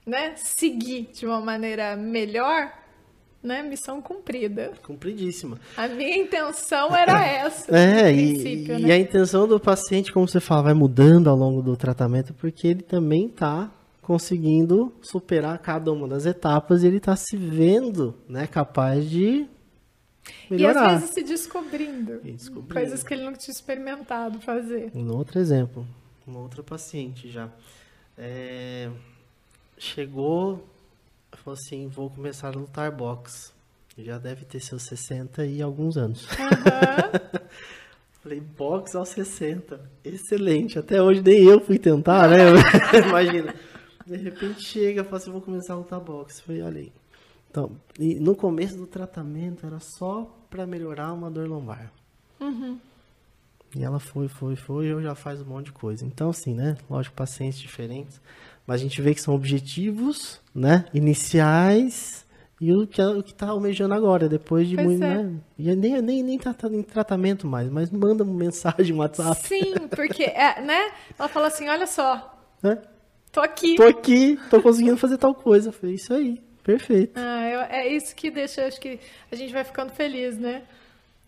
né, 0.05 0.33
seguir 0.35 1.09
de 1.13 1.25
uma 1.25 1.41
maneira 1.41 1.95
melhor, 1.97 2.71
né, 3.43 3.61
missão 3.63 4.01
cumprida. 4.01 4.71
Compridíssima. 4.83 5.59
A 5.75 5.87
minha 5.87 6.17
intenção 6.17 6.95
era 6.95 7.19
essa. 7.25 7.75
É, 7.75 8.11
e, 8.11 8.33
princípio, 8.33 8.79
e 8.79 8.83
né? 8.83 8.93
a 8.93 8.97
intenção 8.97 9.47
do 9.47 9.59
paciente, 9.59 10.11
como 10.11 10.27
você 10.27 10.39
fala, 10.39 10.63
vai 10.63 10.73
mudando 10.73 11.29
ao 11.29 11.35
longo 11.35 11.61
do 11.61 11.75
tratamento, 11.75 12.33
porque 12.33 12.67
ele 12.67 12.81
também 12.81 13.25
está 13.25 13.69
conseguindo 14.01 14.93
superar 15.01 15.57
cada 15.59 15.91
uma 15.91 16.07
das 16.07 16.25
etapas 16.25 16.83
e 16.83 16.87
ele 16.87 16.97
está 16.97 17.15
se 17.15 17.37
vendo 17.37 18.15
né, 18.27 18.47
capaz 18.47 19.09
de 19.09 19.47
E 20.49 20.53
melhorar. 20.55 20.95
às 20.95 21.01
vezes 21.01 21.13
se 21.15 21.23
descobrindo. 21.23 22.21
E 22.23 22.31
descobrindo. 22.31 22.73
Coisas 22.73 23.03
que 23.03 23.13
ele 23.13 23.23
não 23.23 23.33
tinha 23.33 23.53
experimentado 23.53 24.39
fazer. 24.41 24.91
Um 24.93 25.11
outro 25.15 25.39
exemplo, 25.39 25.85
uma 26.25 26.39
outra 26.39 26.61
paciente 26.63 27.29
já. 27.29 27.49
É, 28.17 28.89
chegou, 29.77 30.67
falou 31.31 31.57
assim, 31.59 31.87
vou 31.87 32.09
começar 32.09 32.47
a 32.49 32.51
lutar 32.51 32.91
boxe. 32.91 33.51
Já 33.97 34.17
deve 34.17 34.45
ter 34.45 34.59
seus 34.59 34.83
60 34.83 35.45
e 35.45 35.61
alguns 35.61 35.97
anos. 35.97 36.27
Aham. 36.39 37.41
Falei, 38.21 38.39
boxe 38.39 38.95
aos 38.95 39.09
60. 39.09 39.81
Excelente. 40.05 40.77
Até 40.77 41.01
hoje 41.01 41.21
nem 41.21 41.43
eu 41.43 41.59
fui 41.59 41.79
tentar, 41.79 42.29
né? 42.29 42.37
Imagina. 43.09 43.55
De 44.05 44.15
repente 44.15 44.63
chega, 44.63 45.03
fala 45.03 45.17
assim, 45.17 45.31
vou 45.31 45.41
começar 45.41 45.73
a 45.73 45.77
lutar 45.77 45.99
boxe. 45.99 46.41
Falei, 46.43 46.61
olha 46.61 46.79
aí. 46.81 46.91
Então, 47.51 47.71
e 47.99 48.15
no 48.15 48.33
começo 48.33 48.77
do 48.77 48.87
tratamento 48.87 49.65
era 49.65 49.77
só 49.77 50.33
para 50.49 50.65
melhorar 50.65 51.11
uma 51.11 51.29
dor 51.29 51.49
lombar. 51.49 51.91
Uhum. 52.39 52.77
E 53.75 53.83
ela 53.83 53.99
foi, 53.99 54.29
foi, 54.29 54.55
foi, 54.55 54.85
e 54.85 54.89
eu 54.89 55.01
já 55.01 55.13
faz 55.15 55.41
um 55.41 55.45
monte 55.45 55.65
de 55.65 55.71
coisa. 55.73 56.05
Então, 56.05 56.29
assim, 56.29 56.53
né? 56.53 56.77
Lógico, 56.89 57.13
pacientes 57.13 57.59
diferentes. 57.59 58.21
Mas 58.65 58.79
a 58.79 58.83
gente 58.83 59.01
vê 59.01 59.13
que 59.13 59.19
são 59.21 59.35
objetivos, 59.35 60.39
né? 60.55 60.85
Iniciais 60.93 62.25
e 62.59 62.71
o 62.71 62.87
que, 62.87 63.01
o 63.01 63.21
que 63.21 63.33
tá 63.33 63.49
almejando 63.49 63.93
agora, 63.93 64.29
depois 64.29 64.69
de 64.69 64.75
Pois 64.75 64.87
muito, 64.87 65.03
é. 65.03 65.23
né? 65.23 65.35
E 65.59 65.75
nem, 65.75 66.01
nem, 66.01 66.23
nem 66.23 66.39
tá, 66.39 66.53
tá 66.53 66.69
em 66.69 66.83
tratamento 66.83 67.45
mais, 67.45 67.69
mas 67.69 67.91
manda 67.91 68.23
uma 68.23 68.33
mensagem 68.37 68.93
no 68.93 69.01
WhatsApp, 69.01 69.45
Sim, 69.45 69.73
porque, 69.89 70.23
é, 70.23 70.61
né? 70.61 70.91
Ela 71.19 71.27
fala 71.27 71.47
assim: 71.47 71.67
olha 71.67 71.87
só, 71.87 72.39
né? 72.63 72.81
tô 73.29 73.41
aqui. 73.41 73.75
Tô 73.75 73.83
aqui, 73.83 74.39
tô 74.49 74.61
conseguindo 74.61 74.95
fazer 74.95 75.17
tal 75.17 75.35
coisa. 75.35 75.69
Eu 75.69 75.73
Falei, 75.73 75.95
isso 75.95 76.13
aí, 76.13 76.41
perfeito. 76.63 77.13
Ah, 77.15 77.49
eu- 77.49 77.61
é 77.61 77.87
isso 77.87 78.15
que 78.15 78.29
deixa, 78.31 78.65
acho 78.65 78.79
que 78.79 78.99
a 79.31 79.35
gente 79.35 79.51
vai 79.53 79.63
ficando 79.63 79.91
feliz, 79.93 80.37
né? 80.37 80.63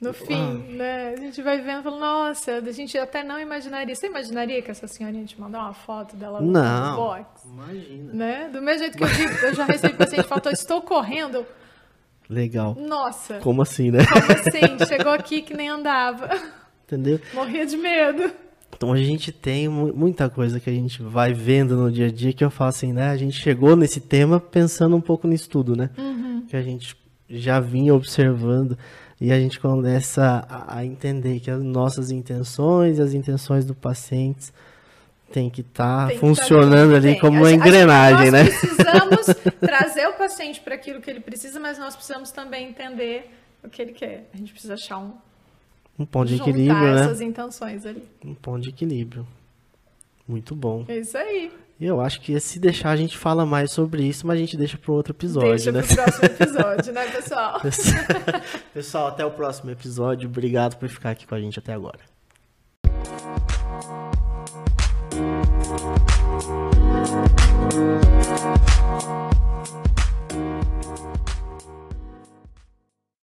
No 0.02 0.14
fim, 0.14 0.34
Ah. 0.68 0.74
né? 0.74 1.10
A 1.14 1.16
gente 1.16 1.42
vai 1.42 1.62
vendo 1.62 1.80
e 1.80 1.84
fala, 1.84 1.98
nossa, 1.98 2.56
a 2.58 2.72
gente 2.72 2.98
até 2.98 3.24
não 3.24 3.40
imaginaria. 3.40 3.96
Você 3.96 4.08
imaginaria 4.08 4.62
que 4.62 4.70
essa 4.70 4.86
senhorinha 4.86 5.24
te 5.26 5.40
mandar 5.40 5.60
uma 5.60 5.74
foto 5.74 6.16
dela 6.18 6.42
no 6.42 6.52
Não, 6.52 6.96
box? 6.98 7.46
imagina. 7.46 8.14
Né? 8.14 8.50
Do 8.52 8.62
mesmo 8.62 8.80
jeito 8.80 8.98
que 8.98 9.04
eu 9.04 9.08
digo, 9.08 9.32
eu 9.46 9.54
já 9.56 9.64
recebi 9.64 9.94
paciente 9.94 10.24
que 10.24 10.28
falou, 10.28 10.52
estou 10.52 10.82
correndo. 10.82 11.46
Legal. 12.30 12.76
Nossa, 12.78 13.36
Como 13.40 13.62
assim, 13.62 13.92
né? 13.92 14.00
como 14.06 14.26
assim? 14.32 14.86
Chegou 14.88 15.14
aqui 15.14 15.42
que 15.42 15.54
nem 15.54 15.70
andava. 15.70 16.30
Entendeu? 16.86 17.20
Morria 17.34 17.66
de 17.66 17.78
medo. 17.78 18.30
Então 18.76 18.92
a 18.92 18.98
gente 18.98 19.32
tem 19.32 19.68
mu- 19.68 19.94
muita 19.94 20.30
coisa 20.30 20.60
que 20.60 20.70
a 20.70 20.74
gente 20.74 21.02
vai 21.02 21.34
vendo 21.34 21.76
no 21.78 21.92
dia 21.92 22.08
a 22.08 22.12
dia 22.12 22.34
que 22.34 22.44
eu 22.44 22.50
falo 22.50 22.70
assim, 22.70 22.92
né? 22.92 23.10
A 23.10 23.18
gente 23.18 23.34
chegou 23.40 23.76
nesse 23.76 24.00
tema 24.00 24.40
pensando 24.40 24.96
um 24.96 25.02
pouco 25.02 25.28
nisso 25.28 25.50
tudo, 25.50 25.76
né? 25.76 25.90
Que 26.50 26.56
a 26.58 26.62
gente 26.62 26.96
já 27.30 27.60
vinha 27.60 27.94
observando 27.96 28.78
e 29.22 29.32
a 29.32 29.40
gente 29.40 29.60
começa 29.60 30.46
a, 30.50 30.78
a 30.80 30.86
entender 30.86 31.40
que 31.40 31.50
as 31.50 31.62
nossas 31.64 32.12
intenções 32.12 32.98
e 32.98 33.02
as 33.02 33.14
intenções 33.14 33.64
do 33.66 33.74
paciente 33.74 34.52
tem 35.32 35.50
que 35.50 35.62
estar 35.62 36.08
Tem 36.08 36.16
que 36.16 36.20
funcionando 36.20 36.92
tá- 36.92 36.98
ali 36.98 37.12
tem. 37.14 37.20
como 37.20 37.38
uma 37.40 37.52
engrenagem, 37.52 38.30
né? 38.32 38.44
Nós 38.44 38.60
precisamos 38.60 39.26
trazer 39.62 40.08
o 40.08 40.14
paciente 40.14 40.60
para 40.60 40.76
aquilo 40.76 41.00
que 41.02 41.10
ele 41.10 41.22
precisa, 41.22 41.60
mas 41.60 41.80
nós 41.80 41.96
precisamos 41.96 42.32
também 42.32 42.70
entender 42.70 43.32
o 43.64 43.70
que 43.70 43.82
ele 43.82 43.94
quer. 43.94 44.30
A 44.34 44.38
gente 44.38 44.52
precisa 44.52 44.74
achar 44.76 44.98
um 45.00 45.14
Um 45.98 46.06
ponto 46.06 46.28
de 46.28 46.36
equilíbrio, 46.36 46.88
essas 46.88 47.20
né? 47.20 47.26
intenções 47.26 47.86
ali. 47.86 48.04
Um 48.26 48.34
ponto 48.34 48.62
de 48.62 48.70
equilíbrio. 48.70 49.28
Muito 50.28 50.56
bom. 50.56 50.86
É 50.88 50.98
isso 50.98 51.18
aí. 51.18 51.52
E 51.80 51.86
eu 51.86 52.00
acho 52.00 52.22
que 52.22 52.40
se 52.40 52.60
deixar 52.60 52.92
a 52.92 52.96
gente 52.96 53.18
fala 53.18 53.46
mais 53.46 53.72
sobre 53.72 54.04
isso, 54.04 54.26
mas 54.26 54.38
a 54.38 54.40
gente 54.40 54.56
deixa 54.56 54.78
para 54.78 54.92
outro 54.92 55.12
episódio, 55.12 55.50
Deixa 55.50 55.72
né? 55.72 55.82
pro 55.82 55.96
próximo 55.96 56.26
episódio, 56.26 56.94
né, 56.94 57.12
pessoal? 57.12 57.62
Pessoal, 58.74 59.08
até 59.08 59.26
o 59.26 59.32
próximo 59.32 59.70
episódio. 59.72 60.30
Obrigado 60.30 60.78
por 60.78 60.88
ficar 60.88 61.10
aqui 61.10 61.28
com 61.28 61.36
a 61.36 61.40
gente 61.42 61.60
até 61.60 61.74
agora. 61.74 62.00